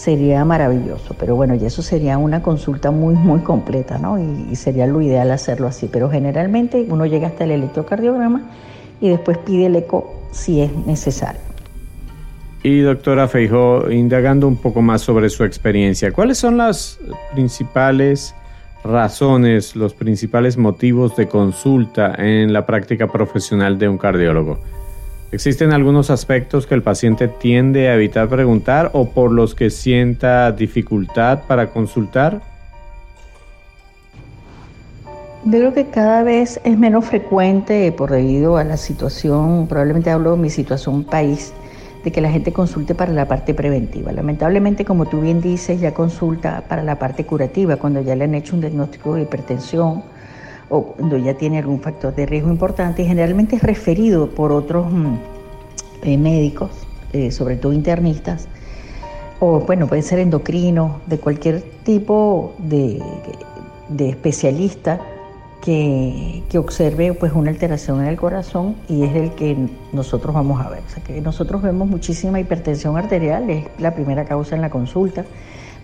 Sería 0.00 0.46
maravilloso, 0.46 1.14
pero 1.18 1.36
bueno, 1.36 1.54
y 1.54 1.66
eso 1.66 1.82
sería 1.82 2.16
una 2.16 2.40
consulta 2.40 2.90
muy, 2.90 3.14
muy 3.16 3.40
completa, 3.40 3.98
¿no? 3.98 4.18
Y, 4.18 4.56
sería 4.56 4.86
lo 4.86 5.02
ideal 5.02 5.30
hacerlo 5.30 5.66
así. 5.66 5.90
Pero 5.92 6.08
generalmente 6.08 6.86
uno 6.88 7.04
llega 7.04 7.28
hasta 7.28 7.44
el 7.44 7.50
electrocardiograma 7.50 8.50
y 8.98 9.10
después 9.10 9.36
pide 9.36 9.66
el 9.66 9.76
eco 9.76 10.22
si 10.30 10.62
es 10.62 10.74
necesario. 10.86 11.42
Y 12.62 12.80
doctora 12.80 13.28
Feijó, 13.28 13.90
indagando 13.90 14.48
un 14.48 14.56
poco 14.56 14.80
más 14.80 15.02
sobre 15.02 15.28
su 15.28 15.44
experiencia, 15.44 16.12
¿cuáles 16.12 16.38
son 16.38 16.56
las 16.56 16.98
principales 17.34 18.34
razones, 18.82 19.76
los 19.76 19.92
principales 19.92 20.56
motivos 20.56 21.14
de 21.14 21.28
consulta 21.28 22.14
en 22.16 22.54
la 22.54 22.64
práctica 22.64 23.06
profesional 23.06 23.78
de 23.78 23.90
un 23.90 23.98
cardiólogo? 23.98 24.60
¿Existen 25.32 25.72
algunos 25.72 26.10
aspectos 26.10 26.66
que 26.66 26.74
el 26.74 26.82
paciente 26.82 27.28
tiende 27.28 27.88
a 27.88 27.94
evitar 27.94 28.28
preguntar 28.28 28.90
o 28.94 29.10
por 29.10 29.30
los 29.30 29.54
que 29.54 29.70
sienta 29.70 30.50
dificultad 30.50 31.42
para 31.46 31.70
consultar? 31.70 32.40
Yo 35.44 35.52
creo 35.52 35.72
que 35.72 35.86
cada 35.86 36.24
vez 36.24 36.60
es 36.64 36.76
menos 36.76 37.04
frecuente 37.04 37.92
por 37.92 38.10
debido 38.10 38.56
a 38.56 38.64
la 38.64 38.76
situación, 38.76 39.68
probablemente 39.68 40.10
hablo 40.10 40.32
de 40.32 40.38
mi 40.38 40.50
situación 40.50 41.04
país, 41.04 41.52
de 42.02 42.10
que 42.10 42.20
la 42.20 42.30
gente 42.30 42.52
consulte 42.52 42.96
para 42.96 43.12
la 43.12 43.28
parte 43.28 43.54
preventiva. 43.54 44.10
Lamentablemente, 44.10 44.84
como 44.84 45.06
tú 45.06 45.20
bien 45.20 45.40
dices, 45.40 45.80
ya 45.80 45.94
consulta 45.94 46.64
para 46.68 46.82
la 46.82 46.98
parte 46.98 47.24
curativa, 47.24 47.76
cuando 47.76 48.00
ya 48.00 48.16
le 48.16 48.24
han 48.24 48.34
hecho 48.34 48.56
un 48.56 48.62
diagnóstico 48.62 49.14
de 49.14 49.22
hipertensión 49.22 50.02
o 50.70 50.82
cuando 50.94 51.18
ya 51.18 51.34
tiene 51.34 51.58
algún 51.58 51.80
factor 51.80 52.14
de 52.14 52.24
riesgo 52.24 52.50
importante 52.50 53.04
generalmente 53.04 53.56
es 53.56 53.62
referido 53.62 54.30
por 54.30 54.52
otros 54.52 54.90
mm, 54.90 55.16
eh, 56.02 56.16
médicos, 56.16 56.70
eh, 57.12 57.30
sobre 57.30 57.56
todo 57.56 57.72
internistas, 57.72 58.48
o 59.40 59.60
bueno, 59.60 59.86
pueden 59.86 60.04
ser 60.04 60.18
endocrinos, 60.20 60.92
de 61.06 61.18
cualquier 61.18 61.62
tipo 61.84 62.54
de, 62.58 63.02
de 63.88 64.08
especialista 64.08 65.00
que, 65.60 66.42
observe 66.58 67.12
pues 67.14 67.32
una 67.32 67.50
alteración 67.50 68.00
en 68.00 68.06
el 68.06 68.16
corazón 68.16 68.76
y 68.88 69.04
es 69.04 69.14
el 69.14 69.32
que 69.32 69.56
nosotros 69.92 70.34
vamos 70.34 70.64
a 70.64 70.70
ver. 70.70 70.82
O 70.86 70.90
sea 70.90 71.02
que 71.02 71.20
nosotros 71.20 71.62
vemos 71.62 71.88
muchísima 71.88 72.40
hipertensión 72.40 72.96
arterial, 72.96 73.48
es 73.50 73.64
la 73.78 73.94
primera 73.94 74.24
causa 74.24 74.54
en 74.54 74.62
la 74.62 74.70
consulta, 74.70 75.24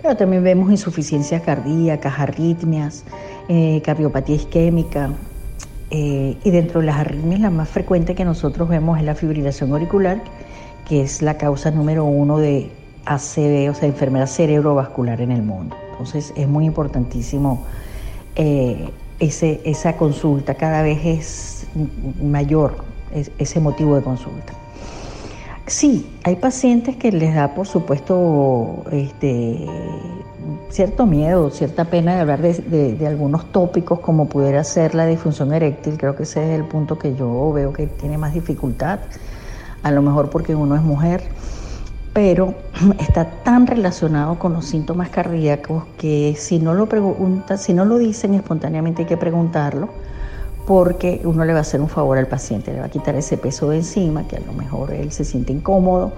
pero 0.02 0.16
también 0.16 0.42
vemos 0.42 0.70
insuficiencias 0.70 1.42
cardíacas, 1.42 2.18
arritmias, 2.18 3.04
eh, 3.48 3.82
cardiopatía 3.84 4.36
isquémica. 4.36 5.10
Eh, 5.90 6.36
y 6.42 6.50
dentro 6.50 6.80
de 6.80 6.86
las 6.86 6.96
arritmias 6.96 7.40
la 7.40 7.50
más 7.50 7.68
frecuente 7.68 8.14
que 8.14 8.24
nosotros 8.24 8.68
vemos 8.68 8.98
es 8.98 9.04
la 9.04 9.14
fibrilación 9.14 9.70
auricular, 9.72 10.20
que 10.88 11.02
es 11.02 11.22
la 11.22 11.36
causa 11.36 11.70
número 11.70 12.04
uno 12.04 12.38
de 12.38 12.70
ACV, 13.04 13.70
o 13.70 13.74
sea, 13.74 13.88
enfermedad 13.88 14.26
cerebrovascular 14.26 15.20
en 15.20 15.30
el 15.30 15.42
mundo. 15.42 15.76
Entonces 15.92 16.32
es 16.36 16.48
muy 16.48 16.66
importantísimo 16.66 17.64
eh, 18.34 18.90
ese, 19.20 19.60
esa 19.64 19.96
consulta, 19.96 20.54
cada 20.54 20.82
vez 20.82 20.98
es 21.04 21.66
mayor 22.22 22.84
ese 23.38 23.60
motivo 23.60 23.96
de 23.96 24.02
consulta. 24.02 24.52
Sí, 25.66 26.06
hay 26.22 26.36
pacientes 26.36 26.96
que 26.96 27.10
les 27.10 27.34
da, 27.34 27.54
por 27.54 27.66
supuesto, 27.66 28.84
este, 28.92 29.66
cierto 30.70 31.06
miedo, 31.06 31.50
cierta 31.50 31.86
pena 31.86 32.14
de 32.14 32.20
hablar 32.20 32.40
de, 32.40 33.06
algunos 33.06 33.50
tópicos 33.50 33.98
como 33.98 34.28
pudiera 34.28 34.62
ser 34.62 34.94
la 34.94 35.06
disfunción 35.06 35.52
eréctil. 35.52 35.98
Creo 35.98 36.14
que 36.14 36.22
ese 36.22 36.44
es 36.44 36.60
el 36.60 36.66
punto 36.66 37.00
que 37.00 37.16
yo 37.16 37.52
veo 37.52 37.72
que 37.72 37.88
tiene 37.88 38.16
más 38.16 38.32
dificultad, 38.32 39.00
a 39.82 39.90
lo 39.90 40.02
mejor 40.02 40.30
porque 40.30 40.54
uno 40.54 40.76
es 40.76 40.82
mujer 40.82 41.22
pero 42.16 42.54
está 42.98 43.26
tan 43.42 43.66
relacionado 43.66 44.38
con 44.38 44.54
los 44.54 44.64
síntomas 44.64 45.10
cardíacos 45.10 45.84
que 45.98 46.34
si 46.38 46.58
no 46.58 46.72
lo 46.72 46.86
preguntan, 46.86 47.58
si 47.58 47.74
no 47.74 47.84
lo 47.84 47.98
dicen 47.98 48.32
espontáneamente 48.32 49.02
hay 49.02 49.06
que 49.06 49.18
preguntarlo 49.18 49.90
porque 50.66 51.20
uno 51.24 51.44
le 51.44 51.52
va 51.52 51.60
a 51.60 51.62
hacer 51.62 51.80
un 51.80 51.88
favor 51.88 52.18
al 52.18 52.26
paciente, 52.26 52.72
le 52.72 52.80
va 52.80 52.86
a 52.86 52.88
quitar 52.90 53.14
ese 53.14 53.38
peso 53.38 53.70
de 53.70 53.78
encima, 53.78 54.26
que 54.26 54.36
a 54.36 54.40
lo 54.40 54.52
mejor 54.52 54.92
él 54.92 55.12
se 55.12 55.24
siente 55.24 55.52
incómodo. 55.52 56.12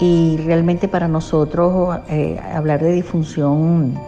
Y 0.00 0.38
realmente 0.38 0.88
para 0.88 1.08
nosotros 1.08 1.98
eh, 2.08 2.40
hablar 2.54 2.82
de 2.82 2.92
disfunción 2.92 3.98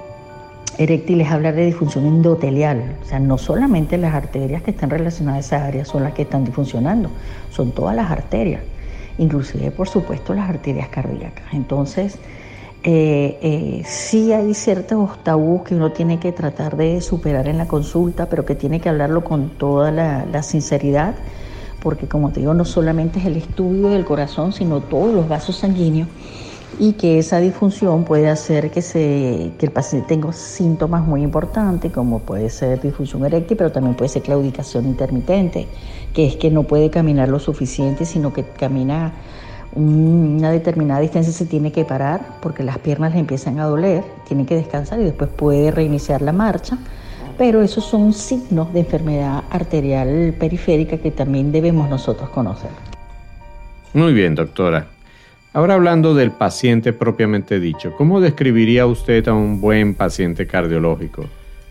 eréctil 0.79 1.21
es 1.21 1.31
hablar 1.31 1.55
de 1.55 1.67
disfunción 1.67 2.07
endotelial, 2.07 2.97
o 3.03 3.05
sea, 3.05 3.19
no 3.19 3.37
solamente 3.37 3.99
las 3.99 4.15
arterias 4.15 4.63
que 4.63 4.71
están 4.71 4.89
relacionadas 4.89 5.53
a 5.53 5.57
esa 5.57 5.67
área 5.67 5.85
son 5.85 6.05
las 6.05 6.15
que 6.15 6.23
están 6.23 6.45
disfuncionando, 6.45 7.11
son 7.51 7.73
todas 7.73 7.95
las 7.95 8.11
arterias 8.11 8.63
inclusive 9.21 9.71
por 9.71 9.89
supuesto 9.89 10.35
las 10.35 10.49
arterias 10.49 10.89
cardíacas. 10.89 11.45
Entonces, 11.53 12.19
eh, 12.83 13.39
eh, 13.43 13.83
sí 13.85 14.33
hay 14.33 14.55
ciertos 14.55 15.23
tabús 15.23 15.63
que 15.65 15.75
uno 15.75 15.93
tiene 15.93 16.19
que 16.19 16.33
tratar 16.33 16.79
de 16.79 17.03
superar 17.03 17.47
en 17.47 17.59
la 17.59 17.69
consulta, 17.69 18.27
pero 18.31 18.47
que 18.47 18.55
tiene 18.55 18.81
que 18.81 18.89
hablarlo 18.89 19.23
con 19.23 19.51
toda 19.51 19.91
la, 19.91 20.43
sinceridad, 20.43 21.15
porque 21.83 22.07
como 22.07 22.31
te 22.31 22.41
digo, 22.41 22.55
no 22.55 22.65
solamente 22.65 23.19
es 23.19 23.27
el 23.27 23.37
estudio 23.37 23.89
del 23.89 24.07
corazón, 24.07 24.55
sino 24.55 24.81
todos 24.81 25.15
los 25.15 25.29
vasos 25.29 25.57
sanguíneos 25.57 26.09
y 26.79 26.95
que 26.95 27.19
esa 27.19 27.39
disfunción 27.39 28.05
puede 28.05 28.31
hacer 28.31 28.71
que, 28.71 28.81
se, 28.81 29.53
que 29.59 29.67
el 29.67 29.73
paciente 29.73 30.09
tenga 30.09 30.33
síntomas 30.33 31.05
muy 31.05 31.23
importantes, 31.23 31.93
como 31.93 32.21
puede 32.21 32.49
ser 32.49 32.81
disfunción 32.81 33.27
eréctil, 33.27 33.59
pero 33.59 33.71
también 33.73 33.95
puede 33.95 34.09
ser 34.09 34.23
claudicación 34.23 34.87
intermitente, 34.87 35.67
que 36.15 36.27
es 36.27 36.37
que 36.37 36.51
no 36.51 36.63
puede 36.63 36.89
caminar 36.89 37.29
lo 37.29 37.41
suficiente, 37.41 38.07
sino 38.07 38.33
que 38.33 38.45
camina 38.45 39.13
una 39.75 40.51
determinada 40.51 41.01
distancia 41.01 41.33
se 41.33 41.47
tiene 41.47 41.71
que 41.71 41.85
parar 41.85 42.39
porque 42.43 42.65
las 42.65 42.79
piernas 42.79 43.13
le 43.13 43.21
empiezan 43.21 43.59
a 43.61 43.65
doler, 43.65 44.03
tiene 44.27 44.47
que 44.47 44.57
descansar 44.57 45.01
y 45.01 45.05
después 45.05 45.31
puede 45.31 45.71
reiniciar 45.71 46.23
la 46.23 46.33
marcha. 46.33 46.79
Pero 47.39 47.63
esos 47.63 47.85
son 47.85 48.13
signos 48.13 48.73
de 48.73 48.81
enfermedad 48.81 49.45
arterial 49.51 50.35
periférica 50.39 50.99
que 50.99 51.11
también 51.11 51.53
debemos 51.53 51.89
nosotros 51.89 52.29
conocer. 52.31 52.71
Muy 53.95 54.13
bien, 54.13 54.35
doctora. 54.35 54.87
Ahora 55.53 55.75
hablando 55.75 56.15
del 56.15 56.31
paciente 56.31 56.93
propiamente 56.93 57.59
dicho, 57.59 57.95
¿cómo 57.97 58.21
describiría 58.21 58.87
usted 58.87 59.27
a 59.27 59.33
un 59.33 59.61
buen 59.61 59.95
paciente 59.95 60.47
cardiológico? 60.47 61.25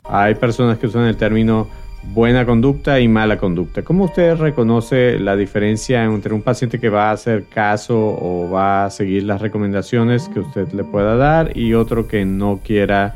Hay 0.03 0.35
personas 0.35 0.79
que 0.79 0.87
usan 0.87 1.05
el 1.05 1.15
término 1.15 1.67
buena 2.03 2.45
conducta 2.45 2.99
y 2.99 3.07
mala 3.07 3.37
conducta. 3.37 3.83
¿Cómo 3.83 4.05
usted 4.05 4.35
reconoce 4.35 5.19
la 5.19 5.35
diferencia 5.35 6.03
entre 6.03 6.33
un 6.33 6.41
paciente 6.41 6.79
que 6.79 6.89
va 6.89 7.09
a 7.09 7.11
hacer 7.11 7.45
caso 7.45 7.97
o 7.97 8.49
va 8.49 8.85
a 8.85 8.89
seguir 8.89 9.23
las 9.23 9.41
recomendaciones 9.41 10.29
que 10.29 10.39
usted 10.39 10.71
le 10.71 10.83
pueda 10.83 11.15
dar 11.15 11.55
y 11.57 11.73
otro 11.73 12.07
que 12.07 12.25
no 12.25 12.59
quiera 12.63 13.15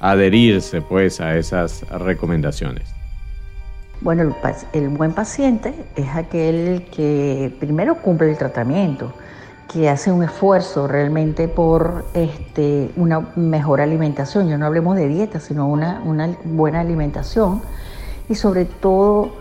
adherirse 0.00 0.80
pues 0.80 1.20
a 1.20 1.36
esas 1.36 1.82
recomendaciones? 1.90 2.84
Bueno, 4.00 4.34
el, 4.72 4.88
buen 4.88 5.12
paciente 5.12 5.74
es 5.94 6.08
aquel 6.14 6.86
que 6.90 7.54
primero 7.60 7.96
cumple 7.96 8.30
el 8.30 8.38
tratamiento, 8.38 9.12
que 9.70 9.90
hace 9.90 10.10
un 10.10 10.22
esfuerzo 10.22 10.88
realmente 10.88 11.48
por 11.48 12.06
este, 12.14 12.90
una 12.96 13.20
mejor 13.36 13.82
alimentación. 13.82 14.48
Ya 14.48 14.56
no 14.56 14.64
hablemos 14.64 14.96
de 14.96 15.06
dieta, 15.06 15.38
sino 15.38 15.68
una 15.68 16.00
buena 16.44 16.80
alimentación 16.80 17.60
y 18.30 18.34
sobre 18.36 18.64
todo 18.64 19.32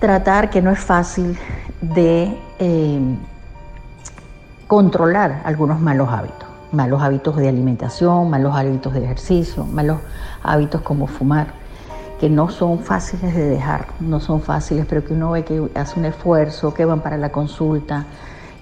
tratar 0.00 0.50
que 0.50 0.60
no 0.60 0.72
es 0.72 0.80
fácil 0.80 1.38
de 1.80 2.36
eh, 2.58 3.00
controlar 4.66 5.42
algunos 5.44 5.78
malos 5.80 6.08
hábitos, 6.08 6.48
malos 6.72 7.00
hábitos 7.00 7.36
de 7.36 7.48
alimentación, 7.48 8.28
malos 8.30 8.56
hábitos 8.56 8.92
de 8.94 9.04
ejercicio, 9.04 9.64
malos 9.64 9.98
hábitos 10.42 10.80
como 10.80 11.06
fumar, 11.06 11.48
que 12.18 12.28
no 12.28 12.48
son 12.48 12.80
fáciles 12.80 13.34
de 13.34 13.44
dejar, 13.48 13.86
no 14.00 14.18
son 14.18 14.40
fáciles, 14.40 14.86
pero 14.88 15.04
que 15.04 15.12
uno 15.12 15.30
ve 15.30 15.44
que 15.44 15.70
hace 15.76 16.00
un 16.00 16.06
esfuerzo, 16.06 16.74
que 16.74 16.84
van 16.84 17.00
para 17.00 17.18
la 17.18 17.30
consulta, 17.30 18.06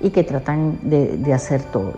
y 0.02 0.10
que 0.10 0.24
tratan 0.24 0.78
de, 0.82 1.32
hacer 1.32 1.62
todo. 1.62 1.94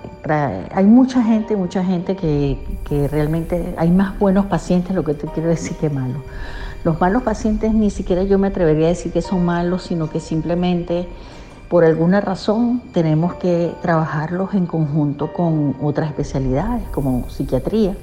Hay 0.74 0.84
mucha 0.84 1.22
gente, 1.22 1.56
mucha 1.56 1.82
gente 1.82 2.14
que, 2.14 3.08
realmente 3.10 3.74
hay 3.78 3.90
más 3.90 4.18
buenos 4.18 4.46
pacientes, 4.46 4.94
lo 4.94 5.02
que 5.02 5.14
te 5.14 5.26
quiero 5.28 5.48
decir 5.48 5.76
que 5.78 5.88
malos. 5.88 6.22
Los 6.84 7.00
malos 7.00 7.22
pacientes 7.22 7.72
ni 7.72 7.88
siquiera 7.88 8.24
yo 8.24 8.38
me 8.38 8.48
atrevería 8.48 8.84
a 8.84 8.88
decir 8.90 9.10
que 9.10 9.22
son 9.22 9.42
malos, 9.42 9.84
sino 9.84 10.10
que 10.10 10.20
simplemente 10.20 11.08
por 11.70 11.82
alguna 11.82 12.20
razón 12.20 12.82
tenemos 12.92 13.34
que 13.36 13.74
trabajarlos 13.80 14.52
en 14.52 14.66
conjunto 14.66 15.32
con 15.32 15.76
otras 15.80 16.10
especialidades 16.10 16.86
como 16.90 17.30
psiquiatría, 17.30 17.96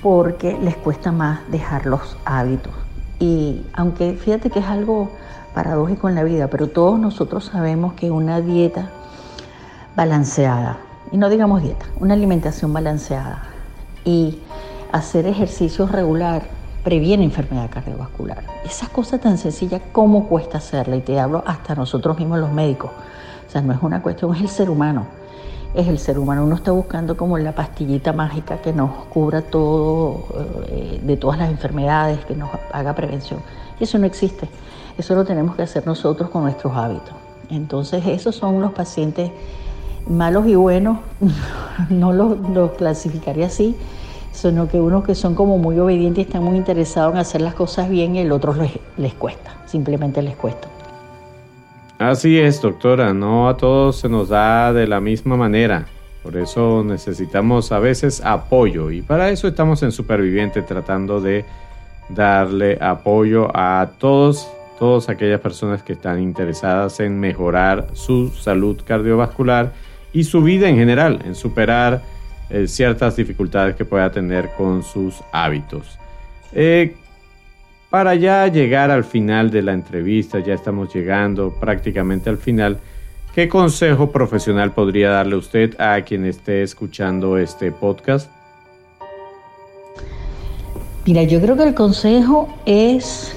porque 0.00 0.56
les 0.62 0.76
cuesta 0.76 1.10
más 1.10 1.40
dejar 1.50 1.86
los 1.86 2.16
hábitos. 2.24 2.72
Y 3.18 3.66
aunque 3.72 4.12
fíjate 4.12 4.48
que 4.48 4.60
es 4.60 4.66
algo 4.66 5.10
paradójico 5.52 6.08
en 6.08 6.14
la 6.14 6.22
vida, 6.22 6.46
pero 6.46 6.68
todos 6.68 7.00
nosotros 7.00 7.46
sabemos 7.46 7.94
que 7.94 8.12
una 8.12 8.40
dieta 8.40 8.90
balanceada, 9.96 10.78
y 11.10 11.16
no 11.16 11.28
digamos 11.28 11.62
dieta, 11.62 11.86
una 11.98 12.14
alimentación 12.14 12.72
balanceada 12.72 13.42
y 14.04 14.38
hacer 14.92 15.26
ejercicios 15.26 15.90
regular 15.90 16.53
previene 16.84 17.24
enfermedad 17.24 17.70
cardiovascular. 17.70 18.44
Esas 18.64 18.90
cosas 18.90 19.20
tan 19.20 19.38
sencillas, 19.38 19.80
¿cómo 19.90 20.28
cuesta 20.28 20.58
hacerla? 20.58 20.96
Y 20.96 21.00
te 21.00 21.18
hablo 21.18 21.42
hasta 21.46 21.74
nosotros 21.74 22.18
mismos 22.18 22.38
los 22.38 22.52
médicos. 22.52 22.90
O 23.48 23.50
sea, 23.50 23.62
no 23.62 23.72
es 23.72 23.82
una 23.82 24.02
cuestión, 24.02 24.34
es 24.34 24.42
el 24.42 24.48
ser 24.48 24.70
humano. 24.70 25.06
Es 25.74 25.88
el 25.88 25.98
ser 25.98 26.18
humano. 26.18 26.44
Uno 26.44 26.54
está 26.54 26.70
buscando 26.70 27.16
como 27.16 27.38
la 27.38 27.52
pastillita 27.52 28.12
mágica 28.12 28.58
que 28.58 28.72
nos 28.72 28.90
cubra 29.06 29.42
todo, 29.42 30.26
eh, 30.68 31.00
de 31.02 31.16
todas 31.16 31.38
las 31.38 31.50
enfermedades, 31.50 32.24
que 32.26 32.36
nos 32.36 32.50
haga 32.72 32.94
prevención. 32.94 33.40
Y 33.80 33.84
eso 33.84 33.98
no 33.98 34.06
existe. 34.06 34.48
Eso 34.98 35.14
lo 35.14 35.24
tenemos 35.24 35.56
que 35.56 35.62
hacer 35.62 35.86
nosotros 35.86 36.30
con 36.30 36.42
nuestros 36.42 36.76
hábitos. 36.76 37.14
Entonces, 37.50 38.06
esos 38.06 38.36
son 38.36 38.60
los 38.60 38.72
pacientes 38.72 39.30
malos 40.06 40.46
y 40.46 40.54
buenos, 40.54 40.98
no 41.88 42.12
los, 42.12 42.72
clasificaría 42.72 43.46
así, 43.46 43.76
sino 44.34 44.68
que 44.68 44.80
unos 44.80 45.04
que 45.04 45.14
son 45.14 45.34
como 45.34 45.56
muy 45.56 45.78
obedientes 45.78 46.26
están 46.26 46.42
muy 46.42 46.56
interesados 46.56 47.14
en 47.14 47.20
hacer 47.20 47.40
las 47.40 47.54
cosas 47.54 47.88
bien 47.88 48.16
y 48.16 48.18
el 48.18 48.32
otro 48.32 48.52
les, 48.52 48.72
les 48.98 49.14
cuesta, 49.14 49.56
simplemente 49.64 50.20
les 50.20 50.36
cuesta. 50.36 50.68
Así 51.98 52.38
es, 52.38 52.60
doctora, 52.60 53.14
no 53.14 53.48
a 53.48 53.56
todos 53.56 53.96
se 53.96 54.08
nos 54.08 54.28
da 54.28 54.72
de 54.72 54.86
la 54.86 55.00
misma 55.00 55.36
manera. 55.36 55.86
Por 56.24 56.36
eso 56.36 56.82
necesitamos 56.84 57.70
a 57.70 57.78
veces 57.78 58.20
apoyo 58.24 58.90
y 58.90 59.02
para 59.02 59.30
eso 59.30 59.46
estamos 59.46 59.82
en 59.82 59.92
Superviviente 59.92 60.62
tratando 60.62 61.20
de 61.20 61.44
darle 62.08 62.78
apoyo 62.80 63.48
a 63.54 63.90
todos, 63.98 64.48
todas 64.78 65.08
aquellas 65.08 65.40
personas 65.40 65.82
que 65.82 65.92
están 65.92 66.20
interesadas 66.20 66.98
en 67.00 67.20
mejorar 67.20 67.86
su 67.92 68.30
salud 68.30 68.80
cardiovascular 68.84 69.72
y 70.12 70.24
su 70.24 70.42
vida 70.42 70.68
en 70.68 70.76
general, 70.76 71.20
en 71.24 71.34
superar 71.34 72.02
eh, 72.50 72.66
ciertas 72.66 73.16
dificultades 73.16 73.74
que 73.76 73.84
pueda 73.84 74.10
tener 74.10 74.50
con 74.56 74.82
sus 74.82 75.16
hábitos. 75.32 75.98
Eh, 76.52 76.94
para 77.90 78.14
ya 78.14 78.46
llegar 78.48 78.90
al 78.90 79.04
final 79.04 79.50
de 79.50 79.62
la 79.62 79.72
entrevista, 79.72 80.40
ya 80.40 80.54
estamos 80.54 80.92
llegando 80.92 81.54
prácticamente 81.60 82.28
al 82.28 82.38
final, 82.38 82.78
¿qué 83.34 83.48
consejo 83.48 84.10
profesional 84.10 84.72
podría 84.72 85.10
darle 85.10 85.36
usted 85.36 85.80
a 85.80 86.00
quien 86.02 86.26
esté 86.26 86.62
escuchando 86.62 87.38
este 87.38 87.70
podcast? 87.70 88.30
Mira, 91.06 91.22
yo 91.22 91.40
creo 91.40 91.56
que 91.56 91.64
el 91.64 91.74
consejo 91.74 92.48
es 92.66 93.36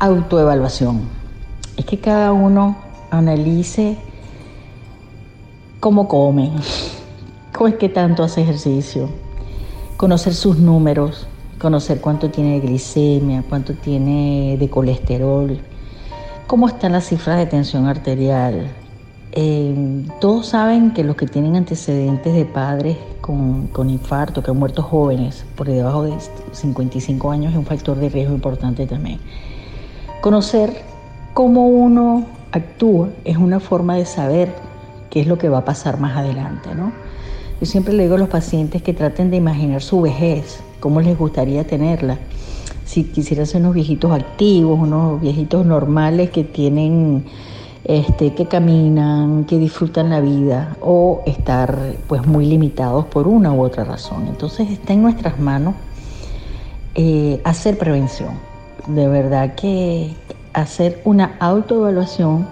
autoevaluación. 0.00 1.08
Es 1.76 1.84
que 1.84 1.98
cada 1.98 2.32
uno 2.32 2.76
analice 3.10 3.96
cómo 5.80 6.08
come, 6.08 6.50
cómo 7.58 7.66
es 7.66 7.74
que 7.74 7.88
tanto 7.88 8.22
hace 8.22 8.42
ejercicio, 8.42 9.08
conocer 9.96 10.32
sus 10.32 10.58
números, 10.58 11.26
conocer 11.58 12.00
cuánto 12.00 12.30
tiene 12.30 12.52
de 12.52 12.60
glicemia, 12.60 13.42
cuánto 13.48 13.74
tiene 13.74 14.56
de 14.56 14.70
colesterol, 14.70 15.58
cómo 16.46 16.68
están 16.68 16.92
las 16.92 17.08
cifras 17.08 17.36
de 17.36 17.46
tensión 17.46 17.88
arterial. 17.88 18.68
Eh, 19.32 20.04
todos 20.20 20.46
saben 20.46 20.92
que 20.92 21.02
los 21.02 21.16
que 21.16 21.26
tienen 21.26 21.56
antecedentes 21.56 22.32
de 22.32 22.44
padres 22.44 22.96
con, 23.20 23.66
con, 23.66 23.90
infarto, 23.90 24.40
que 24.40 24.52
han 24.52 24.56
muerto 24.56 24.84
jóvenes 24.84 25.44
por 25.56 25.66
debajo 25.66 26.04
de 26.04 26.14
55 26.52 27.28
años, 27.32 27.50
es 27.50 27.58
un 27.58 27.66
factor 27.66 27.96
de 27.96 28.08
riesgo 28.08 28.34
importante 28.36 28.86
también. 28.86 29.18
Conocer 30.20 30.84
cómo 31.34 31.66
uno 31.66 32.24
actúa 32.52 33.08
es 33.24 33.36
una 33.36 33.58
forma 33.58 33.96
de 33.96 34.06
saber 34.06 34.54
qué 35.10 35.18
es 35.22 35.26
lo 35.26 35.38
que 35.38 35.48
va 35.48 35.58
a 35.58 35.64
pasar 35.64 35.98
más 35.98 36.16
adelante, 36.16 36.72
¿no? 36.76 37.07
Yo 37.60 37.66
siempre 37.66 37.92
le 37.92 38.04
digo 38.04 38.14
a 38.14 38.18
los 38.18 38.28
pacientes 38.28 38.82
que 38.82 38.94
traten 38.94 39.30
de 39.30 39.36
imaginar 39.36 39.82
su 39.82 40.00
vejez, 40.00 40.60
cómo 40.78 41.00
les 41.00 41.18
gustaría 41.18 41.66
tenerla. 41.66 42.18
Si 42.84 43.04
quisieran 43.04 43.46
ser 43.46 43.62
unos 43.62 43.74
viejitos 43.74 44.12
activos, 44.12 44.78
unos 44.78 45.20
viejitos 45.20 45.66
normales 45.66 46.30
que 46.30 46.44
tienen, 46.44 47.24
este, 47.82 48.32
que 48.34 48.46
caminan, 48.46 49.44
que 49.44 49.58
disfrutan 49.58 50.08
la 50.10 50.20
vida, 50.20 50.76
o 50.80 51.22
estar 51.26 51.76
pues 52.06 52.24
muy 52.26 52.46
limitados 52.46 53.06
por 53.06 53.26
una 53.26 53.52
u 53.52 53.62
otra 53.62 53.82
razón. 53.82 54.28
Entonces 54.28 54.70
está 54.70 54.92
en 54.92 55.02
nuestras 55.02 55.40
manos 55.40 55.74
eh, 56.94 57.40
hacer 57.42 57.76
prevención. 57.76 58.34
De 58.86 59.08
verdad 59.08 59.56
que 59.56 60.14
hacer 60.52 61.02
una 61.04 61.36
autoevaluación, 61.40 62.46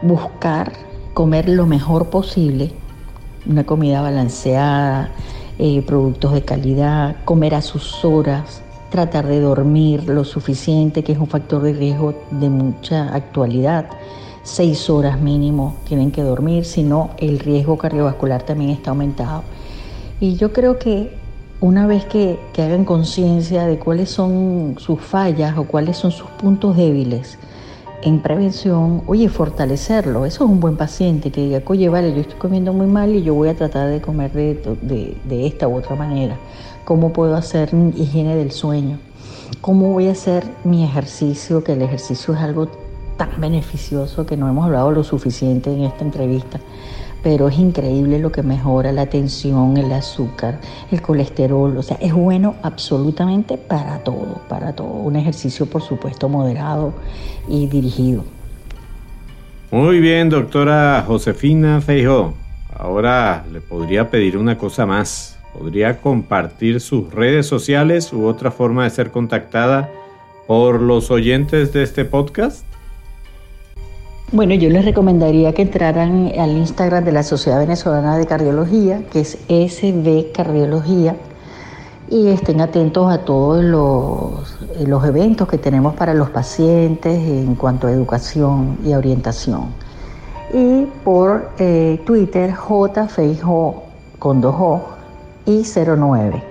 buscar 0.00 0.72
comer 1.12 1.50
lo 1.50 1.66
mejor 1.66 2.08
posible, 2.08 2.72
una 3.46 3.64
comida 3.64 4.00
balanceada, 4.00 5.10
eh, 5.58 5.82
productos 5.82 6.32
de 6.32 6.42
calidad, 6.42 7.16
comer 7.24 7.54
a 7.54 7.62
sus 7.62 8.04
horas, 8.04 8.62
tratar 8.90 9.26
de 9.26 9.40
dormir 9.40 10.08
lo 10.08 10.24
suficiente, 10.24 11.02
que 11.02 11.12
es 11.12 11.18
un 11.18 11.26
factor 11.26 11.62
de 11.62 11.72
riesgo 11.72 12.14
de 12.30 12.50
mucha 12.50 13.14
actualidad. 13.14 13.88
Seis 14.42 14.90
horas 14.90 15.20
mínimo 15.20 15.76
tienen 15.86 16.10
que 16.10 16.22
dormir, 16.22 16.64
si 16.64 16.82
no 16.82 17.10
el 17.18 17.38
riesgo 17.38 17.78
cardiovascular 17.78 18.42
también 18.42 18.70
está 18.70 18.90
aumentado. 18.90 19.44
Y 20.20 20.36
yo 20.36 20.52
creo 20.52 20.78
que 20.78 21.16
una 21.60 21.86
vez 21.86 22.04
que, 22.06 22.38
que 22.52 22.62
hagan 22.62 22.84
conciencia 22.84 23.66
de 23.66 23.78
cuáles 23.78 24.10
son 24.10 24.76
sus 24.78 25.00
fallas 25.00 25.56
o 25.56 25.64
cuáles 25.64 25.96
son 25.96 26.10
sus 26.10 26.28
puntos 26.30 26.76
débiles, 26.76 27.38
en 28.02 28.20
prevención, 28.20 29.02
oye, 29.06 29.28
fortalecerlo. 29.28 30.26
Eso 30.26 30.44
es 30.44 30.50
un 30.50 30.60
buen 30.60 30.76
paciente 30.76 31.30
que 31.30 31.42
diga, 31.42 31.62
oye, 31.66 31.88
vale, 31.88 32.12
yo 32.12 32.20
estoy 32.20 32.38
comiendo 32.38 32.72
muy 32.72 32.86
mal 32.86 33.14
y 33.14 33.22
yo 33.22 33.34
voy 33.34 33.48
a 33.48 33.56
tratar 33.56 33.88
de 33.88 34.00
comer 34.00 34.32
de, 34.32 35.16
de, 35.24 35.46
esta 35.46 35.68
u 35.68 35.76
otra 35.76 35.96
manera. 35.96 36.36
¿Cómo 36.84 37.12
puedo 37.12 37.36
hacer 37.36 37.72
mi 37.72 37.90
higiene 37.90 38.36
del 38.36 38.50
sueño? 38.50 38.98
¿Cómo 39.60 39.92
voy 39.92 40.08
a 40.08 40.12
hacer 40.12 40.44
mi 40.64 40.84
ejercicio? 40.84 41.62
Que 41.62 41.74
el 41.74 41.82
ejercicio 41.82 42.34
es 42.34 42.40
algo 42.40 42.68
tan 43.16 43.40
beneficioso 43.40 44.26
que 44.26 44.36
no 44.36 44.48
hemos 44.48 44.66
hablado 44.66 44.90
lo 44.90 45.04
suficiente 45.04 45.72
en 45.72 45.84
esta 45.84 46.04
entrevista 46.04 46.58
pero 47.22 47.48
es 47.48 47.58
increíble 47.58 48.18
lo 48.18 48.32
que 48.32 48.42
mejora 48.42 48.92
la 48.92 49.06
tensión, 49.06 49.76
el 49.76 49.92
azúcar, 49.92 50.60
el 50.90 51.00
colesterol, 51.02 51.76
o 51.76 51.82
sea, 51.82 51.96
es 52.00 52.12
bueno 52.12 52.56
absolutamente 52.62 53.58
para 53.58 53.98
todo, 53.98 54.40
para 54.48 54.74
todo. 54.74 54.88
Un 54.88 55.16
ejercicio, 55.16 55.66
por 55.66 55.82
supuesto, 55.82 56.28
moderado 56.28 56.94
y 57.48 57.66
dirigido. 57.66 58.24
Muy 59.70 60.00
bien, 60.00 60.28
doctora 60.28 61.04
Josefina 61.06 61.80
Feijó. 61.80 62.34
Ahora 62.76 63.44
le 63.52 63.60
podría 63.60 64.10
pedir 64.10 64.36
una 64.36 64.58
cosa 64.58 64.86
más. 64.86 65.38
¿podría 65.52 66.00
compartir 66.00 66.80
sus 66.80 67.12
redes 67.12 67.46
sociales 67.46 68.12
u 68.12 68.26
otra 68.26 68.50
forma 68.50 68.84
de 68.84 68.90
ser 68.90 69.10
contactada 69.10 69.90
por 70.46 70.80
los 70.80 71.10
oyentes 71.10 71.72
de 71.72 71.82
este 71.82 72.04
podcast? 72.04 72.64
Bueno, 74.34 74.54
yo 74.54 74.70
les 74.70 74.86
recomendaría 74.86 75.52
que 75.52 75.60
entraran 75.60 76.32
al 76.38 76.56
Instagram 76.56 77.04
de 77.04 77.12
la 77.12 77.22
Sociedad 77.22 77.58
Venezolana 77.58 78.16
de 78.16 78.24
Cardiología, 78.24 79.02
que 79.12 79.20
es 79.20 79.36
SB 79.46 80.32
Cardiología, 80.32 81.16
y 82.08 82.28
estén 82.28 82.62
atentos 82.62 83.12
a 83.12 83.26
todos 83.26 83.62
los, 83.62 84.58
los 84.86 85.04
eventos 85.04 85.46
que 85.48 85.58
tenemos 85.58 85.94
para 85.96 86.14
los 86.14 86.30
pacientes 86.30 87.18
en 87.18 87.54
cuanto 87.56 87.88
a 87.88 87.92
educación 87.92 88.78
y 88.82 88.94
orientación. 88.94 89.66
Y 90.54 90.86
por 91.04 91.50
eh, 91.58 92.00
Twitter, 92.06 92.54
JFeijo 92.54 93.82
con 94.18 94.42
2O 94.42 94.80
y 95.44 95.62
09, 95.62 96.42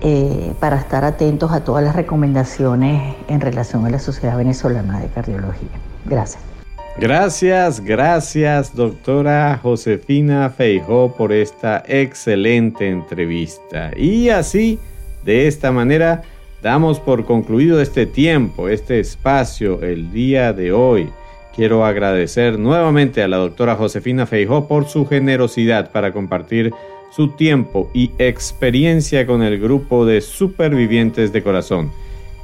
eh, 0.00 0.52
para 0.60 0.76
estar 0.76 1.04
atentos 1.04 1.50
a 1.50 1.64
todas 1.64 1.82
las 1.82 1.96
recomendaciones 1.96 3.16
en 3.26 3.40
relación 3.40 3.84
a 3.84 3.90
la 3.90 3.98
Sociedad 3.98 4.36
Venezolana 4.36 5.00
de 5.00 5.08
Cardiología. 5.08 5.70
Gracias. 6.06 6.57
Gracias, 7.00 7.84
gracias 7.84 8.74
doctora 8.74 9.56
Josefina 9.62 10.50
Feijó 10.50 11.14
por 11.16 11.32
esta 11.32 11.84
excelente 11.86 12.88
entrevista. 12.88 13.92
Y 13.96 14.30
así, 14.30 14.80
de 15.24 15.46
esta 15.46 15.70
manera, 15.70 16.22
damos 16.60 16.98
por 16.98 17.24
concluido 17.24 17.80
este 17.80 18.04
tiempo, 18.04 18.68
este 18.68 18.98
espacio, 18.98 19.80
el 19.82 20.10
día 20.10 20.52
de 20.52 20.72
hoy. 20.72 21.08
Quiero 21.54 21.84
agradecer 21.84 22.58
nuevamente 22.58 23.22
a 23.22 23.28
la 23.28 23.36
doctora 23.36 23.76
Josefina 23.76 24.26
Feijó 24.26 24.66
por 24.66 24.88
su 24.88 25.06
generosidad 25.06 25.92
para 25.92 26.12
compartir 26.12 26.72
su 27.12 27.28
tiempo 27.28 27.92
y 27.94 28.10
experiencia 28.18 29.24
con 29.24 29.44
el 29.44 29.60
grupo 29.60 30.04
de 30.04 30.20
supervivientes 30.20 31.32
de 31.32 31.44
corazón. 31.44 31.92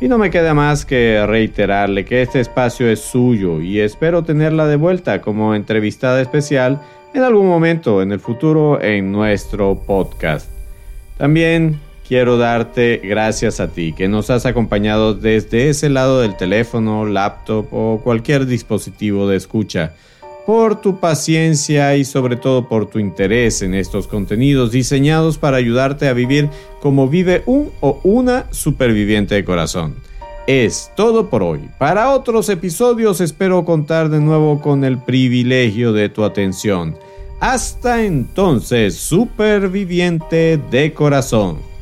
Y 0.04 0.08
no 0.08 0.18
me 0.18 0.30
queda 0.30 0.52
más 0.52 0.84
que 0.84 1.24
reiterarle 1.26 2.04
que 2.04 2.20
este 2.20 2.38
espacio 2.38 2.90
es 2.90 3.00
suyo 3.00 3.62
y 3.62 3.80
espero 3.80 4.22
tenerla 4.22 4.66
de 4.66 4.76
vuelta 4.76 5.22
como 5.22 5.54
entrevistada 5.54 6.20
especial 6.20 6.78
en 7.14 7.22
algún 7.22 7.48
momento 7.48 8.02
en 8.02 8.12
el 8.12 8.20
futuro 8.20 8.82
en 8.82 9.10
nuestro 9.10 9.76
podcast. 9.86 10.50
También 11.16 11.80
quiero 12.06 12.36
darte 12.36 13.00
gracias 13.02 13.60
a 13.60 13.68
ti 13.68 13.94
que 13.94 14.06
nos 14.06 14.28
has 14.28 14.44
acompañado 14.44 15.14
desde 15.14 15.70
ese 15.70 15.88
lado 15.88 16.20
del 16.20 16.36
teléfono, 16.36 17.06
laptop 17.06 17.68
o 17.72 17.98
cualquier 18.04 18.44
dispositivo 18.44 19.26
de 19.26 19.38
escucha 19.38 19.94
por 20.46 20.80
tu 20.80 21.00
paciencia 21.00 21.96
y 21.96 22.04
sobre 22.04 22.36
todo 22.36 22.68
por 22.68 22.86
tu 22.86 22.98
interés 22.98 23.62
en 23.62 23.74
estos 23.74 24.06
contenidos 24.06 24.70
diseñados 24.72 25.38
para 25.38 25.56
ayudarte 25.56 26.08
a 26.08 26.12
vivir 26.12 26.50
como 26.80 27.08
vive 27.08 27.42
un 27.46 27.70
o 27.80 28.00
una 28.04 28.46
superviviente 28.50 29.34
de 29.34 29.44
corazón. 29.44 29.94
Es 30.46 30.92
todo 30.94 31.30
por 31.30 31.42
hoy. 31.42 31.70
Para 31.78 32.10
otros 32.10 32.50
episodios 32.50 33.22
espero 33.22 33.64
contar 33.64 34.10
de 34.10 34.20
nuevo 34.20 34.60
con 34.60 34.84
el 34.84 34.98
privilegio 34.98 35.92
de 35.94 36.10
tu 36.10 36.24
atención. 36.24 36.96
Hasta 37.40 38.04
entonces, 38.04 38.96
superviviente 38.96 40.58
de 40.70 40.92
corazón. 40.92 41.73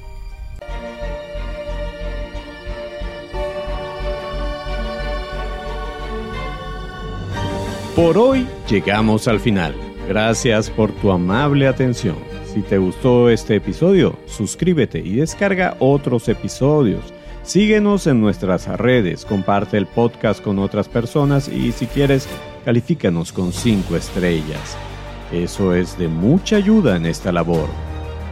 Por 7.94 8.16
hoy 8.16 8.46
llegamos 8.70 9.28
al 9.28 9.38
final. 9.38 9.74
Gracias 10.08 10.70
por 10.70 10.90
tu 10.92 11.10
amable 11.10 11.68
atención. 11.68 12.16
Si 12.46 12.62
te 12.62 12.78
gustó 12.78 13.28
este 13.28 13.56
episodio, 13.56 14.16
suscríbete 14.24 14.98
y 14.98 15.16
descarga 15.16 15.76
otros 15.78 16.26
episodios. 16.28 17.12
Síguenos 17.42 18.06
en 18.06 18.22
nuestras 18.22 18.66
redes, 18.66 19.26
comparte 19.26 19.76
el 19.76 19.84
podcast 19.84 20.42
con 20.42 20.58
otras 20.58 20.88
personas 20.88 21.48
y 21.48 21.72
si 21.72 21.86
quieres, 21.86 22.26
califícanos 22.64 23.30
con 23.30 23.52
5 23.52 23.94
estrellas. 23.94 24.74
Eso 25.30 25.74
es 25.74 25.98
de 25.98 26.08
mucha 26.08 26.56
ayuda 26.56 26.96
en 26.96 27.04
esta 27.04 27.30
labor. 27.30 27.68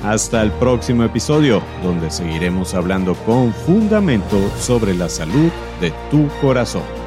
Hasta 0.05 0.43
el 0.43 0.53
próximo 0.53 1.03
episodio, 1.03 1.63
donde 1.83 2.11
seguiremos 2.11 2.75
hablando 2.75 3.15
con 3.15 3.53
fundamento 3.53 4.39
sobre 4.59 4.95
la 4.95 5.09
salud 5.09 5.51
de 5.81 5.93
tu 6.11 6.29
corazón. 6.43 7.00